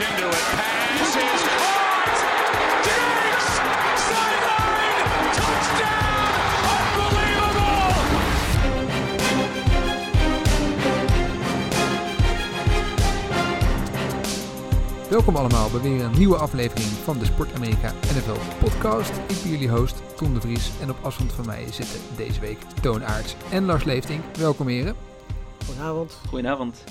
[0.00, 0.44] into it.
[0.56, 2.18] Pass is caught.
[2.86, 3.46] Diggs!
[4.08, 5.06] Sideline!
[5.36, 6.32] Touchdown!
[7.04, 7.94] Unbelievable!
[15.10, 19.10] Welkom allemaal bij weer een nieuwe aflevering van de Sport Amerika NFL podcast.
[19.10, 22.58] Ik ben jullie host Tom de Vries en op afstand van mij zitten deze week
[22.82, 24.22] Toon Aerts en Lars Leefting.
[24.38, 24.94] Welkom heren.
[25.66, 26.18] Goedenavond.
[26.28, 26.84] Goedenavond.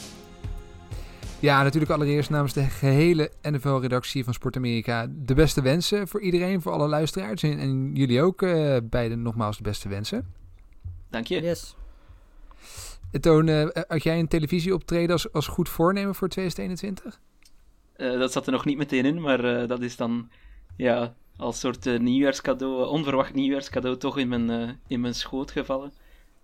[1.41, 6.61] Ja, natuurlijk allereerst namens de gehele NFL-redactie van Sport Amerika de beste wensen voor iedereen,
[6.61, 10.33] voor alle luisteraars en, en jullie ook uh, beiden nogmaals de beste wensen.
[11.09, 11.41] Dank je.
[11.41, 11.75] Yes.
[13.21, 17.19] Toon, uh, had jij een televisieoptreden als, als goed voornemen voor 2021?
[17.97, 20.29] Uh, dat zat er nog niet meteen in, maar uh, dat is dan
[20.77, 25.93] ja, als soort uh, nieuwjaarscadeau, onverwacht nieuwjaarscadeau, toch in mijn, in mijn schoot gevallen.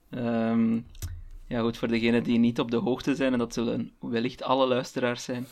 [0.09, 0.86] Um,
[1.55, 4.68] ja, goed, voor degenen die niet op de hoogte zijn, en dat zullen wellicht alle
[4.68, 5.48] luisteraars zijn.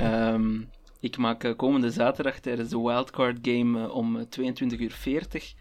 [0.00, 0.70] Um,
[1.00, 4.26] ik maak komende zaterdag tijdens de wildcard game om 22.40
[4.78, 5.54] uur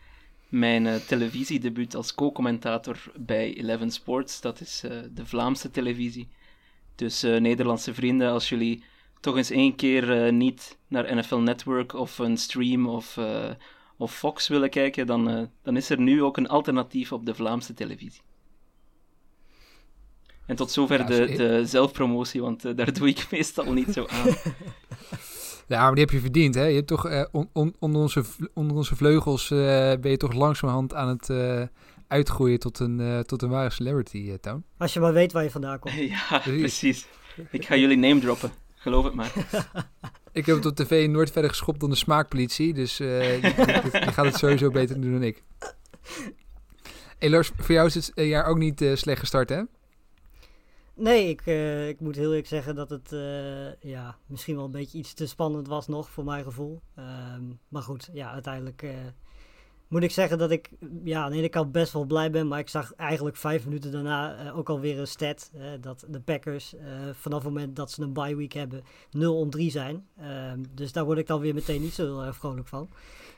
[0.50, 4.42] mijn televisiedebuut als co-commentator bij Eleven Sports.
[4.42, 4.80] Dat is
[5.12, 6.28] de Vlaamse televisie.
[6.96, 8.84] Dus Nederlandse vrienden, als jullie
[9.20, 13.20] toch eens één keer niet naar NFL Network of een stream of,
[13.98, 17.74] of Fox willen kijken, dan, dan is er nu ook een alternatief op de Vlaamse
[17.74, 18.22] televisie.
[20.46, 24.36] En tot zover ja, de, de zelfpromotie, want daar doe ik meestal niet zo aan.
[25.68, 26.66] Ja, maar die heb je verdiend, hè?
[26.66, 31.08] Je hebt toch on, on, onder, onze, onder onze vleugels ben je toch langzamerhand aan
[31.08, 31.30] het
[32.08, 34.64] uitgroeien tot een, tot een ware celebrity, Toon.
[34.78, 35.96] Als je maar weet waar je vandaan komt.
[36.30, 37.08] ja, precies.
[37.52, 38.52] Ik ga jullie name droppen.
[38.84, 39.34] Geloof het maar.
[40.32, 42.74] ik heb het op tv nooit verder geschopt dan de smaakpolitie.
[42.74, 43.54] Dus uh, je,
[43.92, 45.44] je, gaat het sowieso beter doen dan ik.
[47.20, 49.62] Hey Lars, voor jou is het jaar ook niet uh, slecht gestart, hè?
[50.96, 53.16] Nee, ik, uh, ik moet heel eerlijk zeggen dat het
[53.80, 56.82] ja, misschien wel een beetje iets te spannend was nog, voor mijn gevoel.
[57.36, 58.86] Um, maar goed, ja, uiteindelijk
[59.88, 60.70] moet ik zeggen dat ik
[61.04, 62.48] ja, aan de ene kant best wel blij ben.
[62.48, 65.52] Maar ik zag eigenlijk vijf minuten daarna ook alweer een stat.
[65.82, 66.74] Dat de Packers
[67.12, 70.08] vanaf het moment dat ze een bye week hebben 0 om 3 zijn.
[70.72, 72.90] dus daar word ik dan weer meteen niet zo heel erg vrolijk van.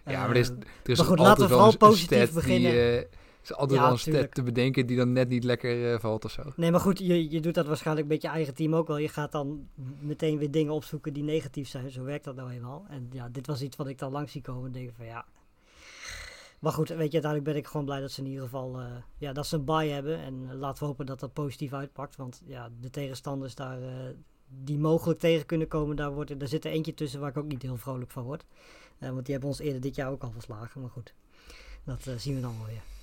[0.05, 2.71] Ja, maar er is, er is maar goed, laten we vooral positief beginnen.
[2.71, 3.07] Die,
[3.49, 6.31] is altijd ja, wel een stat te bedenken die dan net niet lekker valt of
[6.31, 6.41] zo.
[6.55, 8.97] Nee, maar goed, je, je doet dat waarschijnlijk met je eigen team ook wel.
[8.97, 9.67] Je gaat dan
[9.99, 11.91] meteen weer dingen opzoeken die negatief zijn.
[11.91, 12.85] Zo werkt dat nou eenmaal.
[12.89, 15.25] En ja, dit was iets wat ik dan langs zie komen en denk van ja,
[16.65, 18.85] maar goed, weet je, uiteindelijk ben ik gewoon blij dat ze in ieder geval uh,
[19.17, 20.19] ja, dat ze een bye hebben.
[20.19, 22.15] En uh, laten we hopen dat dat positief uitpakt.
[22.15, 23.89] Want ja, de tegenstanders daar, uh,
[24.47, 27.47] die mogelijk tegen kunnen komen, daar, wordt, daar zit er eentje tussen waar ik ook
[27.47, 28.45] niet heel vrolijk van word.
[28.99, 30.81] want die hebben ons eerder dit jaar ook al verslagen.
[30.81, 31.13] Maar goed,
[31.83, 32.94] dat zien we dan wel weer.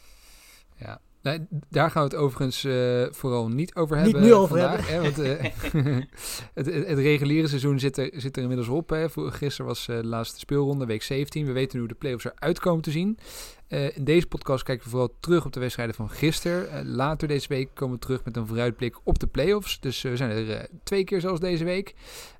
[0.82, 4.20] Ja, Nee, daar gaan we het overigens uh, vooral niet over hebben.
[4.20, 5.14] Niet nu over vandaag, hebben.
[5.14, 5.44] Hè, want,
[5.86, 6.02] uh,
[6.54, 8.90] het, het, reguliere seizoen zit er, zit er inmiddels op.
[8.90, 9.08] Hè.
[9.10, 11.46] Gisteren was uh, de laatste speelronde, week 17.
[11.46, 13.18] We weten nu hoe de playoffs eruit komen te zien.
[13.68, 16.88] in deze podcast kijken we vooral terug op de wedstrijden van gisteren.
[16.88, 19.80] later deze week komen we terug met een vooruitblik op de playoffs.
[19.80, 21.94] Dus we zijn er twee keer zelfs deze week.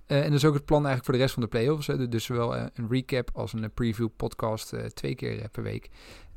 [0.07, 1.87] en dat is ook het plan eigenlijk voor de rest van de playoffs.
[1.87, 2.09] Hè.
[2.09, 5.91] Dus zowel een recap als een preview podcast twee keer per week.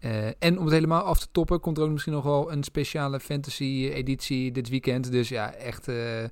[0.06, 2.64] Uh, en om het helemaal af te toppen, komt er ook misschien nog wel een
[2.64, 5.12] speciale fantasy-editie dit weekend.
[5.12, 6.24] Dus ja, echt uh,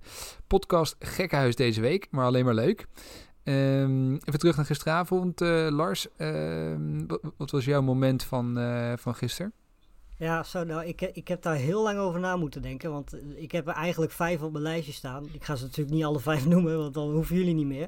[0.47, 2.87] podcast gekkenhuis deze week, maar alleen maar leuk.
[3.43, 6.07] Um, even terug naar gisteravond, uh, Lars.
[6.17, 8.57] Ehm, wat, wat, was jouw moment van,
[8.97, 9.53] van gisteren?
[10.23, 12.91] Ja, zo, nou, ik, ik heb daar heel lang over na moeten denken.
[12.91, 15.25] Want ik heb er eigenlijk vijf op mijn lijstje staan.
[15.31, 17.87] Ik ga ze natuurlijk niet alle vijf noemen, want dan hoeven jullie niet meer.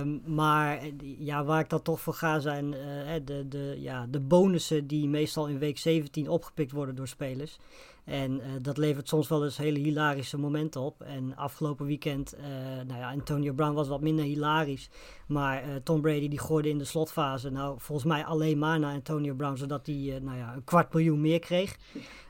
[0.00, 0.80] Um, maar
[1.18, 5.08] ja, waar ik dan toch voor ga zijn uh, de, de, ja, de bonussen die
[5.08, 7.58] meestal in week 17 opgepikt worden door spelers.
[8.08, 11.00] En uh, dat levert soms wel eens hele hilarische momenten op.
[11.00, 12.44] En afgelopen weekend, uh,
[12.86, 14.90] nou ja, Antonio Brown was wat minder hilarisch.
[15.26, 18.94] Maar uh, Tom Brady die gooide in de slotfase, nou volgens mij alleen maar naar
[18.94, 21.76] Antonio Brown, zodat hij nou ja, een kwart miljoen meer kreeg.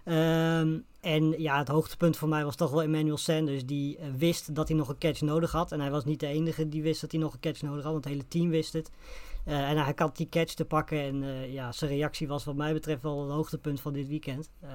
[0.05, 4.69] Um, en ja, het hoogtepunt voor mij was toch wel Emmanuel Sanders, die wist dat
[4.69, 5.73] hij nog een catch nodig had.
[5.73, 7.93] En hij was niet de enige die wist dat hij nog een catch nodig had,
[7.93, 8.91] want het hele team wist het.
[9.49, 11.01] Uh, en hij had die catch te pakken.
[11.01, 14.51] En uh, ja, zijn reactie was wat mij betreft wel het hoogtepunt van dit weekend.
[14.65, 14.71] Uh,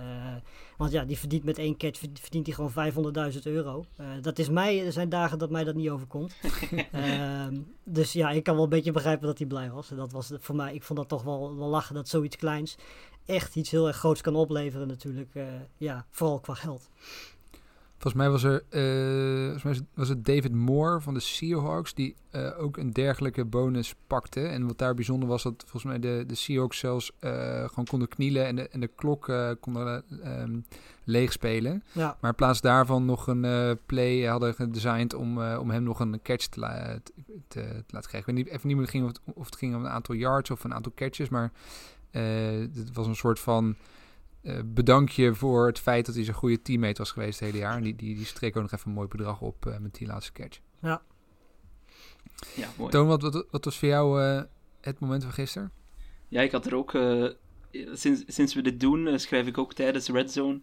[0.77, 3.85] want ja, die verdient met één catch verdient hij gewoon 500.000 euro.
[4.21, 6.35] dat is mij, er zijn dagen dat mij dat niet overkomt.
[6.91, 9.91] Ehm, dus ja, ik kan wel een beetje begrijpen dat hij blij was.
[9.91, 12.77] En dat was voor mij, ik vond dat toch wel, wel lachen dat zoiets kleins
[13.25, 15.29] echt iets heel erg groots kan opleveren natuurlijk.
[15.77, 16.89] ja, vooral qua geld.
[18.03, 22.15] Volgens mij was er uh, volgens mij was het David Moore van de Seahawks die
[22.31, 24.47] uh, ook een dergelijke bonus pakte.
[24.47, 27.31] En wat daar bijzonder was, dat volgens mij de, de Seahawks zelfs uh,
[27.67, 30.65] gewoon konden knielen en de, en de klok konden um,
[31.03, 31.83] leegspelen.
[31.91, 32.17] Ja.
[32.21, 36.45] Maar in plaats daarvan nog een play hadden gedesigned om, om hem nog een catch
[36.47, 37.13] te, la te,
[37.47, 38.19] te, laten krijgen.
[38.19, 40.15] Ik weet niet, even niet meer ging of, het, of het ging om een aantal
[40.15, 41.51] yards of een aantal catches, maar
[42.11, 43.75] het was een soort van
[44.43, 47.61] uh, bedank je voor het feit dat hij zo'n goede teammate was geweest het hele
[47.61, 47.75] jaar.
[47.75, 50.07] En die, die, die streek ook nog even een mooi bedrag op uh, met die
[50.07, 50.59] laatste catch.
[50.81, 51.01] Ja.
[52.55, 52.91] Ja, mooi.
[52.91, 54.41] Toon, wat, wat, wat was voor jou uh,
[54.81, 55.71] het moment van gisteren?
[56.27, 56.97] Ja, ik had er ook...
[57.93, 60.61] sinds, sinds we dit doen, schrijf ik ook tijdens Red Zone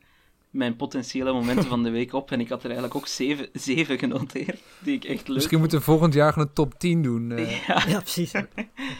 [0.51, 2.31] mijn potentiële momenten van de week op.
[2.31, 5.79] En ik had er eigenlijk ook zeven, zeven genoteerd, die ik echt leuk Misschien moeten
[5.79, 7.29] we volgend jaar gewoon een top 10 doen.
[7.39, 7.83] Ja.
[7.87, 8.33] ja, precies.
[8.33, 8.47] Dat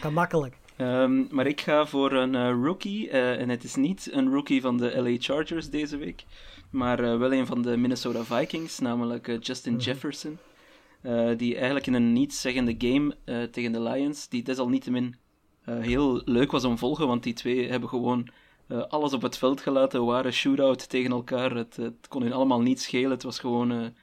[0.01, 0.55] kan makkelijk.
[0.81, 3.07] Um, maar ik ga voor een uh, rookie.
[3.07, 6.23] Uh, en het is niet een rookie van de LA Chargers deze week.
[6.69, 9.81] Maar uh, wel een van de Minnesota Vikings, namelijk Justin Mhm.
[9.81, 10.37] Jefferson.
[11.37, 13.17] die eigenlijk in een niet-zeggende game
[13.51, 15.15] tegen de Lions, die desalniettemin
[15.65, 18.29] heel leuk was om volgen, want die twee hebben gewoon
[18.89, 21.55] alles op het veld gelaten, waren shootout tegen elkaar.
[21.55, 23.11] Het, het kon hun allemaal niet schelen.
[23.11, 23.93] Het was gewoon.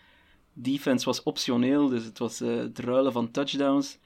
[0.53, 3.99] defense was optioneel, dus het was het ruilen van touchdowns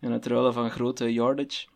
[0.00, 1.66] en het ruilen van grote yardage.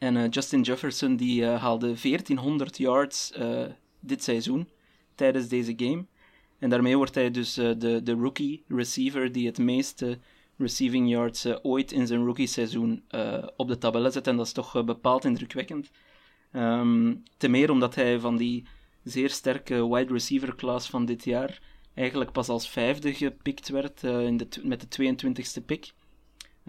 [0.00, 3.62] En uh, Justin Jefferson die uh, haalde 1400 yards uh,
[4.00, 4.68] dit seizoen
[5.14, 6.04] tijdens deze game.
[6.58, 10.18] En daarmee wordt hij dus de, de rookie receiver die het meeste
[10.56, 13.02] receiving yards ooit in zijn rookie seizoen
[13.56, 14.26] op de tabellen zet.
[14.26, 15.90] En dat is toch bepaald indrukwekkend.
[16.52, 18.66] Um, te meer omdat hij van die
[19.04, 21.60] zeer sterke wide receiver class van dit jaar
[21.94, 25.92] eigenlijk pas als vijfde gepikt werd in met de 22e pick.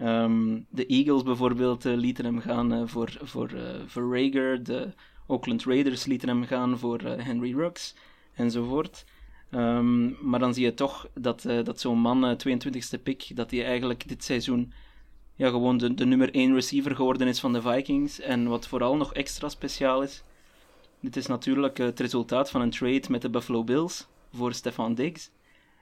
[0.02, 4.64] Um, de Eagles bijvoorbeeld uh, lieten hem gaan uh, voor, voor, uh, voor Rager.
[4.64, 4.92] De
[5.26, 7.94] Oakland Raiders lieten hem gaan voor Henry Ruggs.
[8.34, 9.04] Enzovoort.
[9.50, 14.08] Um, maar dan zie je toch dat, dat zo'n man, 22e pick, dat hij eigenlijk
[14.08, 14.72] dit seizoen
[15.34, 18.20] ja, gewoon de, nummer 1 receiver geworden is van de Vikings.
[18.20, 20.22] En wat vooral nog extra speciaal is,
[21.00, 25.30] dit is natuurlijk het resultaat van een trade met de Buffalo Bills voor Stefan Diggs.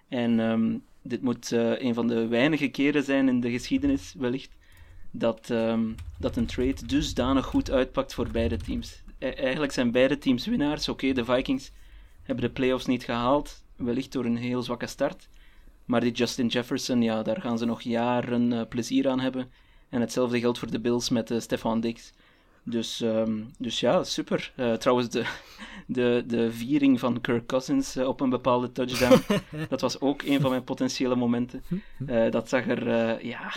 [0.09, 4.56] En um, dit moet uh, een van de weinige keren zijn in de geschiedenis, wellicht,
[5.11, 9.02] dat, um, dat een trade dusdanig goed uitpakt voor beide teams.
[9.19, 10.88] E eigenlijk zijn beide teams winnaars.
[10.88, 11.73] Oké, de Vikings
[12.23, 15.29] hebben de playoffs niet gehaald, wellicht door een heel zwakke start.
[15.85, 19.50] Maar die Justin Jefferson, ja, daar gaan ze nog jaren uh, plezier aan hebben.
[19.88, 22.12] En hetzelfde geldt voor de Bills met uh, Stefan Diggs.
[22.62, 24.53] Dus, um, dus ja, super.
[24.57, 25.25] Uh, trouwens, de,
[25.87, 29.23] de, de viering van Kirk Cousins uh, op een bepaalde touchdown,
[29.69, 31.62] dat was ook een van mijn potentiële momenten.
[32.07, 33.53] Uh, dat zag er ja,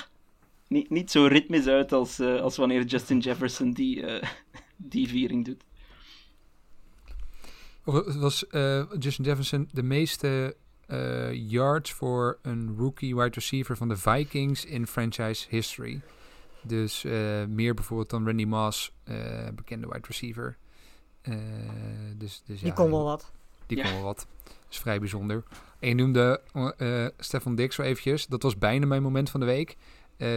[0.67, 4.05] niet, niet zo ritmisch uit als, als wanneer Justin Jefferson die,
[4.77, 5.63] die viering doet.
[8.19, 8.45] Was
[8.99, 10.55] Justin Jefferson de meeste
[11.31, 16.01] yards voor een rookie wide receiver van de Vikings in franchise history?
[16.63, 17.13] Dus uh,
[17.45, 19.15] meer bijvoorbeeld dan Randy Moss, uh,
[19.55, 20.57] bekende wide receiver.
[21.23, 21.35] Uh,
[22.17, 23.31] dus, dus die ja, kon wel wat.
[23.67, 23.83] Die Ja.
[23.83, 24.27] kon wel wat.
[24.43, 25.43] Dat is vrij bijzonder.
[25.79, 26.41] En je noemde
[27.17, 28.25] Stefan Dix zo eventjes.
[28.27, 29.77] Dat was bijna mijn moment van de week.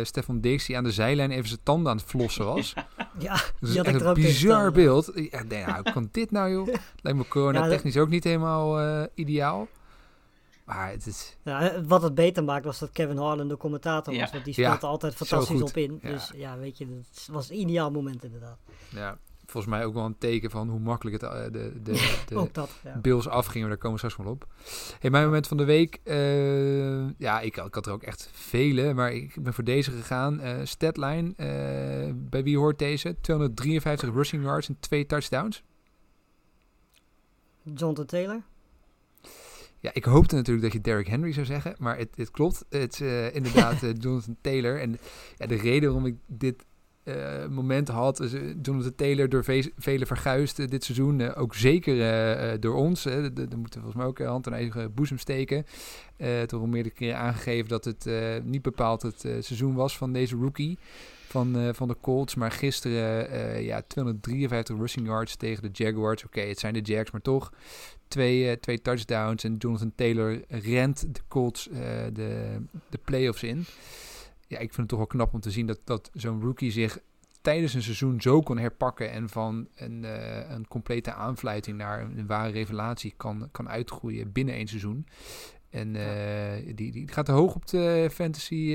[0.02, 2.74] Stefan Dix die aan de zijlijn even zijn tanden aan het flossen was.
[3.18, 5.12] Ja, Dat is echt een bizar beeld.
[5.14, 6.66] Ja, nee, nou, hoe kan dit nou joh?
[7.02, 9.68] Lijkt me corona Ja, dat- technisch ook niet helemaal eh, ideaal.
[10.66, 11.36] Maar het is...
[11.42, 14.22] Ja, eh, wat het beter maakt was dat Kevin Harlan de commentator was.
[14.24, 14.32] Ja.
[14.32, 15.98] Want die speelt altijd fantastisch op in.
[16.02, 18.58] Dus ja, weet je, het was een ideaal moment inderdaad.
[18.88, 21.92] Ja, volgens mij ook wel een teken van hoe makkelijk het eh, de, de,
[22.28, 22.70] de, dat.
[23.02, 24.46] Bills afgingen, maar daar komen we straks wel op.
[25.00, 26.00] Hey, mijn moment van de week.
[26.04, 30.40] eh, ja, ik, ik had er ook echt vele, maar ik ben voor deze gegaan.
[30.40, 31.34] Eh statline,
[32.14, 33.16] bij wie hoort deze?
[33.20, 35.62] 253 rushing yards en twee touchdowns.
[37.62, 38.42] Jonathan Taylor.
[39.86, 42.64] Ja, ik hoopte natuurlijk dat je Derrick Henry zou zeggen, maar het, het klopt.
[42.68, 44.80] Het is eh, inderdaad eh, Jonathan Taylor.
[44.80, 44.98] En
[45.36, 46.64] ja, de reden waarom ik dit
[47.02, 51.34] eh, moment had, is eh, Jonathan Taylor door ve- velen verguisd dit seizoen.
[51.34, 53.02] ook zeker door ons.
[53.02, 55.66] Daar moeten we volgens mij ook hand aan eigen boezem steken.
[56.46, 58.08] Toch al meerdere keren aangegeven dat het
[58.44, 60.78] niet bepaald het seizoen was van deze rookie.
[61.36, 66.24] Van, eh, van de Colts, maar gisteren eh, ja, 253 rushing yards tegen de Jaguars.
[66.24, 67.52] Oké, het zijn de Jags, maar toch
[68.08, 69.44] twee, eh, twee touchdowns.
[69.44, 71.68] En Jonathan Taylor rent de Colts
[72.12, 72.56] de,
[72.88, 73.64] de playoffs in.
[74.46, 76.98] Ja, ik vind het toch wel knap om te zien dat, dat zo'n rookie zich
[77.40, 80.04] tijdens een seizoen zo kon herpakken en van een,
[80.52, 85.06] een complete aanfluiting naar een, ware revelatie kan, kan uitgroeien binnen één seizoen.
[85.70, 85.92] En
[86.74, 88.74] die, die gaat hoog op de fantasy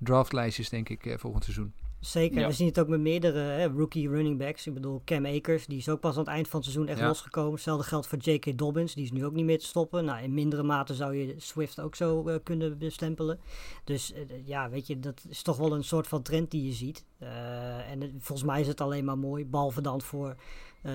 [0.00, 1.74] draftlijstjes, denk ik, eh, volgend seizoen.
[2.00, 2.46] Zeker, Ja.
[2.46, 4.66] we zien het ook met meerdere hè, rookie running backs.
[4.66, 6.98] Ik bedoel, Cam Akers, die is ook pas aan het eind van het seizoen echt
[7.00, 7.06] Ja.
[7.06, 7.52] losgekomen.
[7.52, 8.58] Hetzelfde geldt voor J.K.
[8.58, 10.04] Dobbins, die is nu ook niet meer te stoppen.
[10.04, 13.40] Nou, in mindere mate zou je Swift ook zo eh, kunnen bestempelen.
[13.84, 16.72] Dus eh, ja, weet je, dat is toch wel een soort van trend die je
[16.72, 17.04] ziet.
[17.18, 20.36] Eh, en volgens mij is het alleen maar mooi, behalve dan voor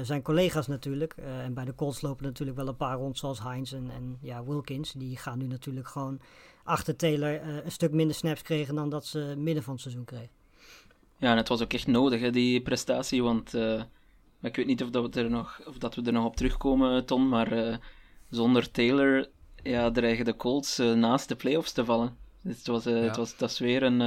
[0.02, 1.14] zijn collega's natuurlijk.
[1.18, 4.44] En bij de Colts lopen natuurlijk wel een paar rond, zoals Heinz en, en ja,
[4.44, 4.92] Wilkins.
[4.92, 6.20] Die gaan nu natuurlijk gewoon
[6.64, 10.30] achter Taylor een stuk minder snaps kregen dan dat ze midden van het seizoen kregen.
[11.18, 13.82] Ja, en het was ook echt nodig, hè, die prestatie, want eh,
[14.42, 17.06] ik weet niet of, dat we, er nog, of dat we er nog op terugkomen,
[17.06, 17.78] Ton, maar eh,
[18.30, 19.30] zonder Taylor
[19.64, 22.18] ja, dreigen de Colts eh, naast de playoffs te vallen.
[22.42, 22.92] Dus het was, Ja.
[22.92, 24.00] het was, dat is weer een,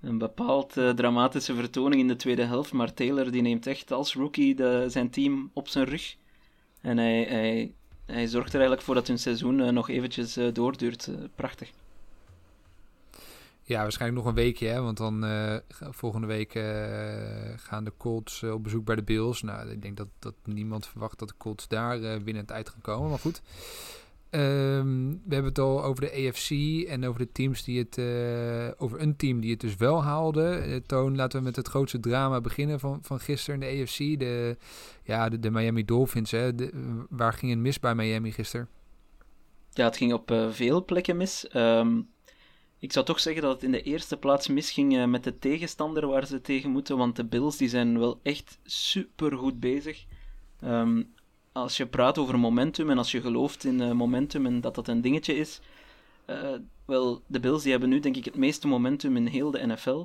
[0.00, 4.54] een bepaald dramatische vertoning in de tweede helft, maar Taylor die neemt echt als rookie
[4.54, 6.16] de, zijn team op zijn rug.
[6.80, 7.72] En hij, hij,
[8.06, 11.10] hij zorgt er eigenlijk voor dat hun seizoen nog eventjes doorduurt.
[11.34, 11.70] Prachtig.
[13.68, 14.80] Ja, waarschijnlijk nog een weekje, hè?
[14.82, 15.22] want dan
[15.68, 16.64] ga- volgende week eh,
[17.56, 19.42] gaan de Colts eh, op bezoek bij de Bills.
[19.42, 23.08] Nou, ik denk dat, dat niemand verwacht dat de Colts daar winnend uit gaan komen,
[23.10, 23.42] maar goed.
[24.30, 26.50] Ehm, we hebben het al over de AFC
[26.88, 27.98] en over de teams die het,
[28.78, 30.82] over een team die het dus wel haalde.
[30.86, 33.98] Toon, laten we met het grootste drama beginnen van, van gisteren in de AFC.
[34.18, 34.56] De,
[35.02, 36.54] ja, de, de Miami Dolphins, hè?
[36.54, 36.70] De,
[37.10, 38.68] waar ging het mis bij Miami gisteren?
[39.72, 41.48] Ja, het ging op veel plekken mis.
[41.48, 42.00] Ehm,
[42.78, 46.06] ik zou toch zeggen dat het in de eerste plaats misging eh, met de tegenstander
[46.06, 50.04] waar ze tegen moeten, want de Bills die zijn wel echt super goed bezig.
[50.60, 51.02] Ehm,
[51.52, 54.88] als je praat over momentum en als je gelooft in eh, momentum en dat dat
[54.88, 55.60] een dingetje is,
[56.24, 56.52] eh,
[56.84, 60.04] wel, de Bills die hebben nu denk ik het meeste momentum in heel de NFL.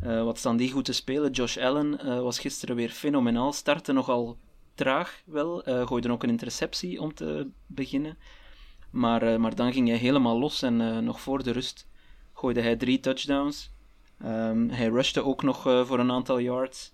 [0.00, 1.30] Wat staan die goed te spelen?
[1.30, 4.38] Josh Allen was gisteren weer fenomenaal, startte nogal
[4.74, 8.18] traag wel, gooide ook een interceptie om te beginnen.
[8.90, 11.89] Maar, maar dan ging hij helemaal los en nog voor de rust
[12.40, 13.70] gooide hij drie touchdowns.
[14.18, 16.92] Ehm, hij rushte ook nog eh, voor een aantal yards.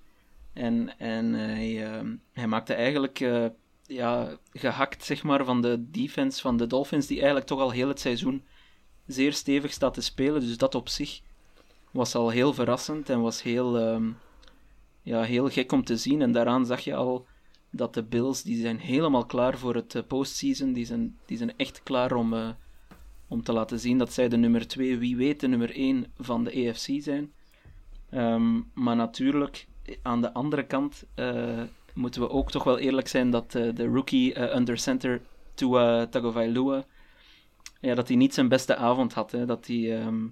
[0.53, 3.47] En, en hij, ehm, hij maakte eigenlijk eh,
[3.87, 7.88] ja, gehakt zeg maar, van de defense van de Dolphins, die eigenlijk toch al heel
[7.88, 8.45] het seizoen
[9.07, 10.41] zeer stevig staat te spelen.
[10.41, 11.21] Dus dat op zich
[11.91, 14.11] was al heel verrassend en was heel, ehm,
[15.03, 16.23] ja, heel gek om te zien.
[16.23, 17.26] En daaraan zag je al
[17.71, 20.73] dat de Bills, die zijn helemaal klaar voor het eh, postseason.
[20.73, 22.49] Die zijn, die zijn echt klaar om, eh,
[23.28, 26.45] om te laten zien dat zij de nummer 2, wie weet de nummer 1 van
[26.45, 27.33] de AFC zijn.
[28.11, 29.66] Ehm, maar natuurlijk,
[30.02, 31.62] aan de andere kant eh,
[31.95, 35.21] moeten we ook toch wel eerlijk zijn dat eh, de rookie eh, under center
[35.54, 36.85] Tua Tagovailoa,
[37.80, 39.30] ja, dat hij niet zijn beste avond had.
[39.30, 40.00] Hè, dat hij...
[40.00, 40.26] ehm,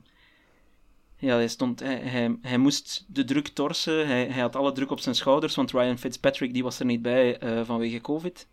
[1.16, 4.06] ja, hij, stond, hij, hij, moest de druk torsen.
[4.06, 7.02] Hij, hij had alle druk op zijn schouders, want Ryan Fitzpatrick die was er niet
[7.02, 8.48] bij vanwege COVID.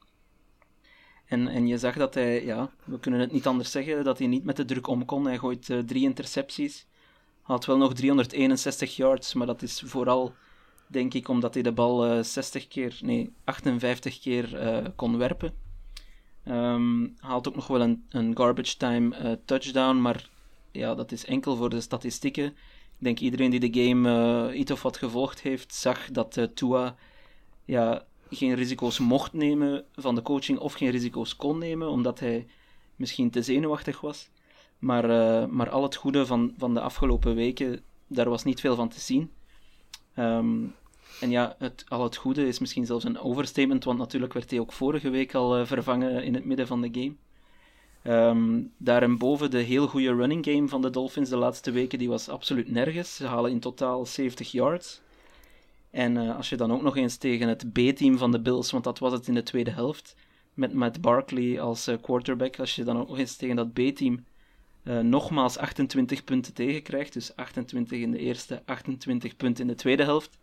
[1.32, 4.28] En, en je zag dat hij, ja, we kunnen het niet anders zeggen, dat hij
[4.28, 5.26] niet met de druk om kon.
[5.26, 6.88] Hij gooit eh, drie intercepties.
[7.42, 10.34] Had wel nog 361 yards, maar dat is vooral,
[10.88, 15.54] denk ik, omdat hij de bal eh 60 keer, nee, 58 keer eh, kon werpen.
[16.44, 20.30] Ehm haalt ook nog wel een, een garbage time eh, touchdown, maar
[20.72, 22.46] ja, dat is enkel voor de statistieken.
[22.46, 24.10] Ik denk iedereen die de game
[24.50, 26.96] eh, iets of wat gevolgd heeft, zag dat eh, Tua
[27.66, 32.48] ja, geen risico's mocht nemen van de coaching of geen risico's kon nemen, omdat hij
[32.96, 34.30] misschien te zenuwachtig was.
[34.80, 38.76] Maar, eh, maar al het goede van, van de afgelopen weken, daar was niet veel
[38.76, 39.32] van te zien.
[40.14, 40.64] Ehm,
[41.20, 44.60] en ja, het, al het goede is misschien zelfs een overstatement, want natuurlijk werd hij
[44.60, 47.14] ook vorige week al eh, vervangen in het midden van de game.
[48.04, 52.30] Ehm daarboven de heel goede running game van de Dolphins de laatste weken, die was
[52.30, 53.16] absoluut nergens.
[53.16, 55.02] Ze halen in totaal 70 yards.
[55.92, 58.84] En eh, als je dan ook nog eens tegen het B-team van de Bills, want
[58.84, 60.16] dat was het in de tweede helft,
[60.54, 64.26] met Matt Barkley als eh, quarterback, als je dan ook nog eens tegen dat B-team
[64.84, 70.04] eh, nogmaals 28 punten tegenkrijgt, dus 28 in de eerste, 28 punten in de tweede
[70.04, 70.38] helft.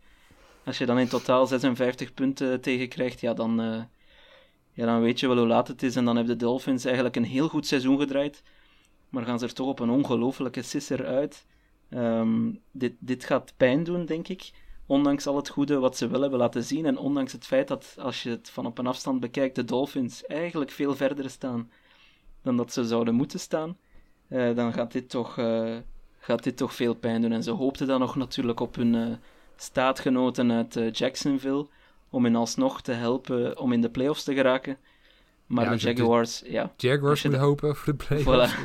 [0.64, 3.56] Als je dan in totaal 56 punten tegenkrijgt, ja, dan,
[4.72, 5.96] ja, dan weet je wel hoe laat het is.
[5.96, 8.42] En dan hebben de Dolphins eigenlijk een heel goed seizoen gedraaid,
[9.08, 11.46] maar gaan ze er toch op een ongelofelijke sisser uit.
[11.88, 14.50] Ehm, dit, dit gaat pijn doen, denk ik
[14.88, 17.96] ondanks al het goede wat ze wel hebben laten zien en ondanks het feit dat
[17.98, 21.70] als je het van op een afstand bekijkt, de Dolphins eigenlijk veel verder staan
[22.42, 23.76] dan dat ze zouden moeten staan,
[24.28, 25.76] eh, dan gaat dit, toch, eh,
[26.18, 27.32] gaat dit toch veel pijn doen.
[27.32, 29.06] En ze hoopten dan nog natuurlijk op hun eh,
[29.56, 31.66] staatgenoten uit Jacksonville
[32.10, 34.76] om hen alsnog te helpen om in de playoffs te geraken.
[35.46, 38.54] Maar Ja, de je de- Jaguars, ja, Jaguars moet de- hopen voor de playoffs.
[38.54, 38.60] Voilà.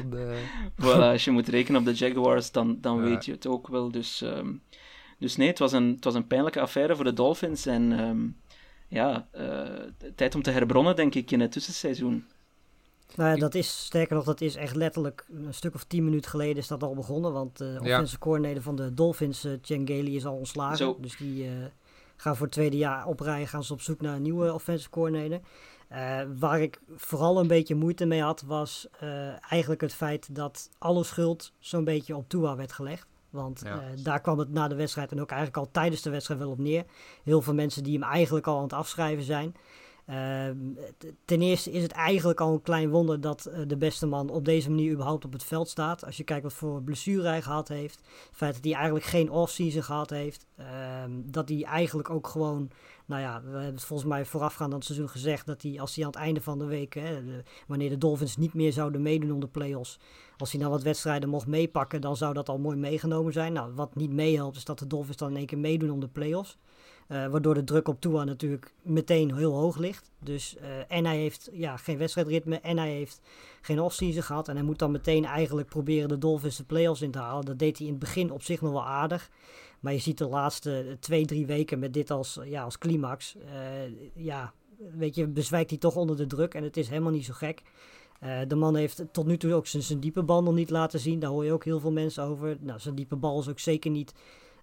[0.81, 3.01] voilà, als je moet rekenen op de Jaguars, dan, dan Ja.
[3.03, 3.91] weet je het ook wel.
[3.91, 4.51] Dus, ehm,
[5.23, 7.65] dus nee, het was, een, het was een pijnlijke affaire voor de Dolphins.
[7.65, 8.27] En ehm,
[8.87, 12.25] ja, eh, tijd om te herbronnen, denk ik, in het tussenseizoen.
[13.15, 16.29] Nou ja, dat is, sterker nog, dat is echt letterlijk een stuk of tien minuten
[16.29, 17.33] geleden is dat al begonnen.
[17.33, 17.79] Want de Ja.
[17.79, 20.77] offensive coordinator van de Dolphins, eh Chen Gailey, is al ontslagen.
[20.77, 20.97] Zo.
[21.01, 21.51] Dus die eh,
[22.15, 24.89] gaan voor het tweede jaar op rij gaan ze op zoek naar een nieuwe offensive
[24.89, 25.39] coordinator.
[25.87, 30.69] Eh, waar ik vooral een beetje moeite mee had, was eh, eigenlijk het feit dat
[30.77, 33.07] alle schuld zo'n beetje op Tua werd gelegd.
[33.33, 33.79] Want Ja.
[33.81, 36.49] eh, daar kwam het na de wedstrijd en ook eigenlijk al tijdens de wedstrijd wel
[36.51, 36.85] op neer.
[37.23, 39.55] Heel veel mensen die hem eigenlijk al aan het afschrijven zijn.
[40.05, 40.57] Ehm,
[41.25, 44.45] ten eerste is het eigenlijk al een klein wonder dat eh, de beste man op
[44.45, 46.05] deze manier überhaupt op het veld staat.
[46.05, 47.95] Als je kijkt wat voor blessure hij gehad heeft.
[47.95, 50.45] Het feit dat hij eigenlijk geen offseason gehad heeft.
[50.57, 52.69] Ehm, dat hij eigenlijk ook gewoon,
[53.05, 55.95] nou ja, we hebben het volgens mij voorafgaand aan het seizoen gezegd dat hij als
[55.95, 59.01] hij aan het einde van de week, hè, de- wanneer de Dolphins niet meer zouden
[59.01, 59.99] meedoen om de playoffs,
[60.43, 63.53] als hij dan wat wedstrijden mocht meepakken, dan zou dat al mooi meegenomen zijn.
[63.53, 66.07] Nou, wat niet meehelpt is dat de Dolphins dan in één keer meedoen om de
[66.07, 66.57] playoffs.
[67.07, 70.11] Eh, waardoor de druk op Tua natuurlijk meteen heel hoog ligt.
[70.19, 73.21] Dus, eh, en hij heeft ja, geen wedstrijdritme en hij heeft
[73.61, 74.47] geen offseason gehad.
[74.47, 77.45] En hij moet dan meteen eigenlijk proberen de Dolphins de playoffs in te halen.
[77.45, 79.29] Dat deed hij in het begin op zich nog wel aardig.
[79.79, 83.35] Maar je ziet de laatste twee, drie weken met dit als, ja, als climax.
[83.35, 84.53] eh, ja,
[84.97, 86.53] weet je, bezwijkt hij toch onder de druk.
[86.53, 87.61] En het is helemaal niet zo gek.
[88.23, 91.19] Eh, de man heeft tot nu toe ook zijn, diepe bal nog niet laten zien.
[91.19, 92.57] Daar hoor je ook heel veel mensen over.
[92.59, 94.13] Nou, zijn diepe bal is ook zeker niet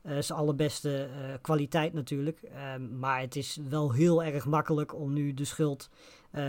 [0.02, 2.42] eh, zijn allerbeste eh, kwaliteit natuurlijk.
[2.42, 5.90] Ehm, maar het is wel heel erg makkelijk om nu de schuld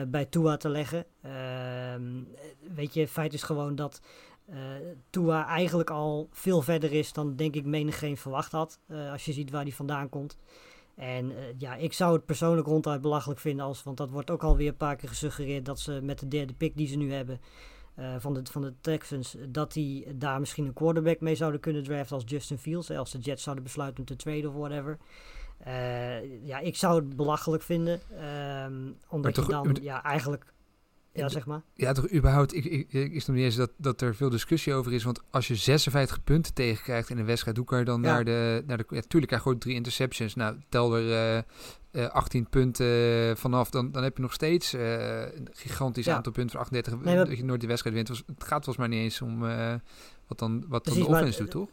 [0.07, 1.05] bij Tua te leggen.
[1.21, 2.03] Ehm,
[2.75, 4.01] weet je, feit is gewoon dat
[4.45, 4.55] eh
[5.09, 8.79] Tua eigenlijk al veel verder is dan denk ik menigeen verwacht had.
[9.11, 10.37] als je ziet waar hij vandaan komt.
[10.95, 14.43] En eh, ja, ik zou het persoonlijk ronduit belachelijk vinden als, want dat wordt ook
[14.43, 17.41] alweer een paar keer gesuggereerd dat ze met de derde pick die ze nu hebben
[17.95, 21.83] eh, van, de, van de Texans, dat die daar misschien een quarterback mee zouden kunnen
[21.83, 22.87] draften als Justin Fields.
[22.87, 24.97] hè, Als de Jets zouden besluiten om te traden of whatever.
[25.57, 27.99] Eh, ja, ik zou het belachelijk vinden.
[28.17, 30.53] ehm, omdat toch- je dan ja, eigenlijk...
[31.13, 31.61] Ja, zeg maar.
[31.73, 34.73] Ja, toch überhaupt, ik, ik, ik is nog niet eens dat, dat er veel discussie
[34.73, 35.03] over is.
[35.03, 38.11] Want als je 56 punten tegenkrijgt in een wedstrijd, hoe kan je dan Ja.
[38.13, 38.63] naar de...
[38.67, 40.35] Naar de ja, tuurlijk, hij gooit drie interceptions.
[40.35, 41.37] Nou, tel er eh,
[42.05, 46.15] eh, 18 punten vanaf, dan, dan heb je nog steeds eh, een gigantisch Ja.
[46.15, 46.93] aantal punten van 38.
[47.03, 48.07] Nee, maar- dat je nooit die wedstrijd wint.
[48.07, 49.73] Het gaat volgens mij niet eens om eh,
[50.27, 51.69] wat dan, wat dan de offense doet, toch?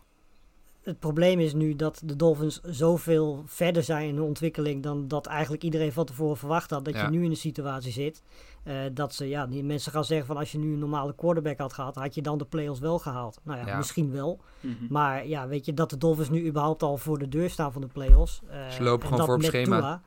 [0.83, 5.27] Het probleem is nu dat de Dolphins zoveel verder zijn in hun ontwikkeling dan dat
[5.27, 6.85] eigenlijk iedereen van tevoren verwacht had.
[6.85, 7.05] Dat Ja.
[7.05, 8.23] je nu in een situatie zit
[8.63, 11.59] eh, dat ze, ja, die mensen gaan zeggen van als je nu een normale quarterback
[11.59, 13.41] had gehad, had je dan de playoffs wel gehaald.
[13.43, 13.77] Nou ja, Ja.
[13.77, 14.41] misschien wel.
[14.61, 14.75] Mhm.
[14.89, 17.81] Maar ja, weet je, dat de Dolphins nu überhaupt al voor de deur staan van
[17.81, 18.41] de playoffs.
[18.49, 19.79] eh, Ze lopen en gewoon voor op schema.
[19.79, 20.03] Tua.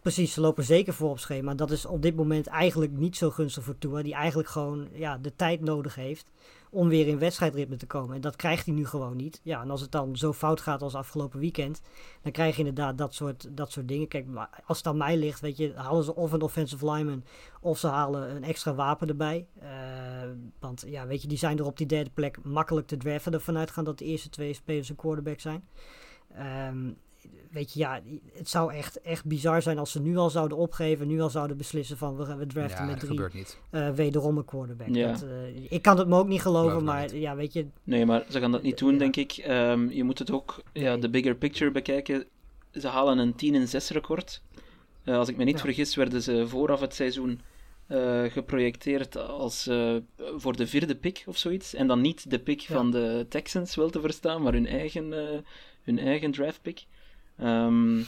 [0.00, 1.54] Precies, ze lopen zeker voor op schema.
[1.54, 4.02] Dat is op dit moment eigenlijk niet zo gunstig voor Tua.
[4.02, 6.30] Die eigenlijk gewoon ja, de tijd nodig heeft
[6.76, 8.14] om weer in wedstrijdritme te komen.
[8.14, 9.40] En dat krijgt hij nu gewoon niet.
[9.42, 11.80] Ja, en als het dan zo fout gaat als afgelopen weekend,
[12.22, 14.08] dan krijg je inderdaad dat soort, dat soort dingen.
[14.08, 17.24] Kijk, maar als het aan mij ligt, weet je, halen ze of een offensive lineman
[17.60, 19.46] of ze halen een extra wapen erbij.
[19.58, 19.68] Eh,
[20.58, 23.32] want ja, weet je, die zijn er op die derde plek makkelijk te draften.
[23.32, 25.68] Ervan uitgaan dat de eerste twee spelers een quarterback zijn.
[26.34, 26.90] Ehm,
[27.50, 28.00] weet je, ja,
[28.32, 31.56] het zou echt, echt bizar zijn als ze nu al zouden opgeven, nu al zouden
[31.56, 33.58] beslissen van we, gaan- we draften Ja, met dat drie gebeurt niet.
[33.70, 34.88] eh, wederom een quarterback.
[34.94, 35.12] Ja.
[35.12, 35.28] Dat, eh,
[35.72, 37.10] ik kan het me ook niet geloven, maar niet.
[37.22, 38.98] ja, weet je, Nee, maar ze gaan dat niet doen, ja.
[38.98, 39.32] denk ik.
[39.32, 42.24] Ehm, je moet het ook, ja, de bigger picture bekijken.
[42.72, 44.42] Ze halen een 10 en 6 record.
[45.04, 45.60] Eh, als ik me niet Ja.
[45.64, 47.40] vergis, werden ze vooraf het seizoen
[47.86, 49.96] eh, geprojecteerd als eh,
[50.36, 51.74] voor de vierde pick of zoiets.
[51.74, 52.74] En dan niet de pick Ja.
[52.74, 55.38] van de Texans, wel te verstaan, maar hun eigen, eh,
[55.82, 56.84] hun eigen draft pick.
[57.36, 58.02] Ehm,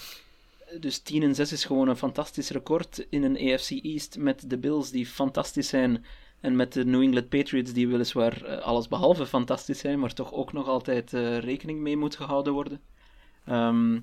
[0.81, 4.59] dus 10 en 6 is gewoon een fantastisch record in een AFC East met de
[4.59, 6.05] Bills die fantastisch zijn.
[6.41, 10.33] En met de New England Patriots die weliswaar eh, alles behalve fantastisch zijn, maar toch
[10.33, 12.81] ook nog altijd eh, rekening mee moet gehouden worden.
[13.45, 14.01] Ehm,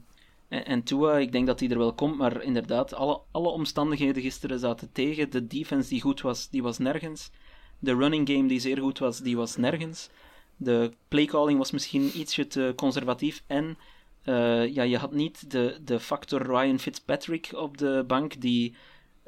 [0.47, 4.21] en, en Tua, ik denk dat hij er wel komt, maar inderdaad, alle, alle omstandigheden
[4.21, 5.29] gisteren zaten tegen.
[5.29, 7.31] De defense die goed was, die was nergens.
[7.79, 10.09] De running game die zeer goed was, die was nergens.
[10.57, 13.77] De playcalling was misschien ietsje te conservatief en
[14.25, 18.75] eh, ja, je had niet de, de factor Ryan Fitzpatrick op de bank die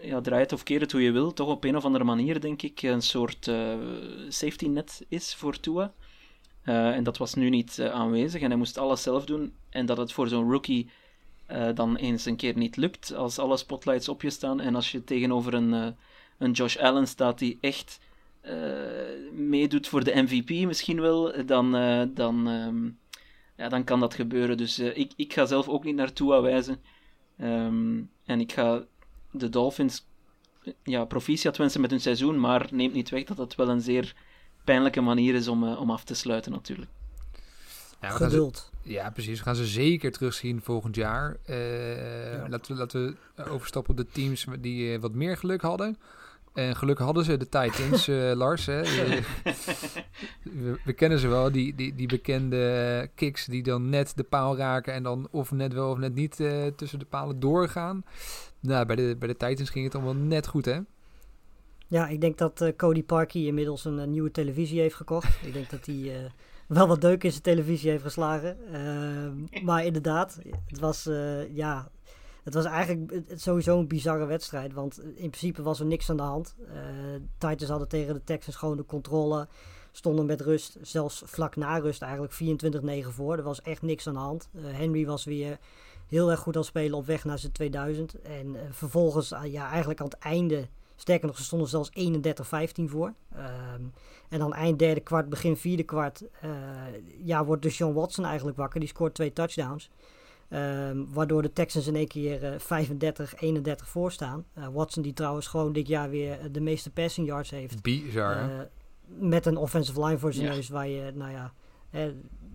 [0.02, 2.42] ja, draai het of keer het hoe je wil, toch op een of andere manier,
[2.42, 3.76] denk ik, een soort eh,
[4.30, 5.94] safety net is voor Tua.
[6.64, 9.54] Eh, en dat was nu niet aanwezig en hij moest alles zelf doen.
[9.70, 10.90] En dat het voor zo'n rookie
[11.74, 15.04] dan eens een keer niet lukt, als alle spotlights op je staan en als je
[15.04, 15.96] tegenover een,
[16.38, 18.00] een Josh Allen staat die echt
[19.32, 21.72] meedoet voor de MVP misschien wel, dan,
[22.14, 22.90] dan, ehm,
[23.58, 24.58] ja, dan kan dat gebeuren.
[24.58, 26.78] Dus eh, ik, ik ga zelf ook niet naar Tua wijzen.
[27.38, 28.84] Ehm, en ik ga
[29.32, 30.06] de Dolphins
[30.84, 34.16] ja, proficiat wensen met hun seizoen, maar neemt niet weg dat het wel een zeer
[34.64, 36.90] pijnlijke manier is om, eh, om af te sluiten natuurlijk.
[38.02, 38.72] Ja, ze- geduld.
[38.84, 39.38] Ja, precies.
[39.38, 41.38] We gaan ze zeker terugzien volgend jaar.
[41.46, 45.98] Eh, laten, we, laten we overstappen op de teams die wat meer geluk hadden.
[46.58, 48.66] En gelukkig hadden ze de Titans, eh, Lars.
[48.66, 48.82] Hè?
[50.44, 54.58] we, we kennen ze wel, die, die, die bekende kicks die dan net de paal
[54.58, 58.04] raken en dan of net wel of net niet eh, tussen de palen doorgaan.
[58.60, 60.80] Nou, bij de, bij de Titans ging het allemaal net goed, hè?
[61.88, 65.46] Ja, ik denk dat eh, Cody Parkey inmiddels een, eh, nieuwe televisie heeft gekocht.
[65.46, 66.32] ik denk dat hij eh,
[66.68, 68.58] wel wat deuk in zijn televisie heeft geslagen.
[68.74, 71.90] Ehm, maar inderdaad, het was, eh, ja,
[72.48, 74.74] het was eigenlijk sowieso een bizarre wedstrijd.
[74.74, 76.56] Want in principe was er niks aan de hand.
[76.68, 76.76] Eh
[77.38, 79.48] Titans hadden tegen de Texans gewoon de controle.
[79.92, 83.38] Stonden met rust, zelfs vlak na rust eigenlijk 24-9 voor.
[83.38, 84.50] Er was echt niks aan de hand.
[84.54, 85.58] Eh, Henry was weer
[86.08, 88.22] heel erg goed aan het spelen op weg naar zijn 2000.
[88.22, 90.68] En eh, vervolgens, ja, eigenlijk aan het einde
[91.00, 93.14] Sterker nog, ze stonden zelfs 31-15 voor.
[93.36, 93.82] Ehm,
[94.30, 96.52] en dan eind derde kwart, begin vierde kwart, eh,
[97.24, 98.80] ja, wordt dus John Watson eigenlijk wakker.
[98.80, 99.90] Die scoort twee touchdowns.
[100.50, 104.46] Ehm, waardoor de Texans in één keer eh 35-31 voor staan.
[104.54, 107.82] Eh, Watson die trouwens gewoon dit jaar weer eh, de meeste passing yards heeft.
[107.82, 108.60] Bizar, hè?
[108.60, 108.66] Eh,
[109.06, 110.54] met een offensive line voor zijn Ja.
[110.54, 111.54] neus waar je, nou ja...
[111.90, 112.02] eh,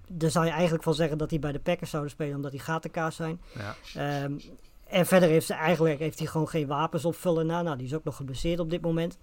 [0.08, 2.60] daar zou je eigenlijk van zeggen dat hij bij de Packers zouden spelen omdat die
[2.60, 3.40] gatenkaas zijn.
[3.54, 3.76] ja.
[3.94, 4.38] Ehm,
[4.86, 7.46] en verder heeft, ze eigenlijk, heeft hij gewoon geen wapens opvullen.
[7.46, 9.18] Nou, nou, die is ook nog geblesseerd op dit moment.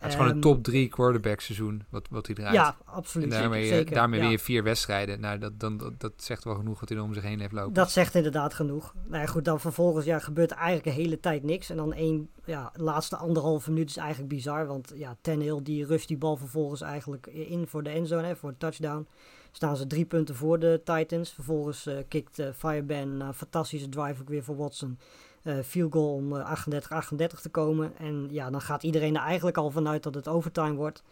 [0.00, 2.54] Het is gewoon een Ehm, top drie quarterback seizoen wat, wat hij draait.
[2.54, 3.30] Ja, en absoluut.
[3.30, 4.24] daarmee, eh, zeker, daarmee ja.
[4.24, 5.20] win je vier wedstrijden.
[5.20, 7.52] Nou, dat, dan, dat, dat zegt wel genoeg wat hij er om zich heen heeft
[7.52, 7.72] lopen.
[7.72, 8.94] Dat zegt inderdaad genoeg.
[9.06, 11.70] Nou ja, goed, dan vervolgens ja, gebeurt eigenlijk een hele tijd niks.
[11.70, 14.66] En dan één, ja, de laatste anderhalve minuut is eigenlijk bizar.
[14.66, 18.50] Want ja, Tannehill die rust die bal vervolgens eigenlijk in voor de endzone, hè, voor
[18.50, 19.06] de touchdown.
[19.52, 21.32] Staan ze drie punten voor de Titans.
[21.32, 24.98] Vervolgens eh kikt eh Fireban een fantastische drive ook weer voor Watson.
[25.42, 27.92] Eh field goal om eh, 38-38 te komen.
[27.98, 31.02] En ja, dan gaat iedereen er eigenlijk al vanuit dat het overtime wordt.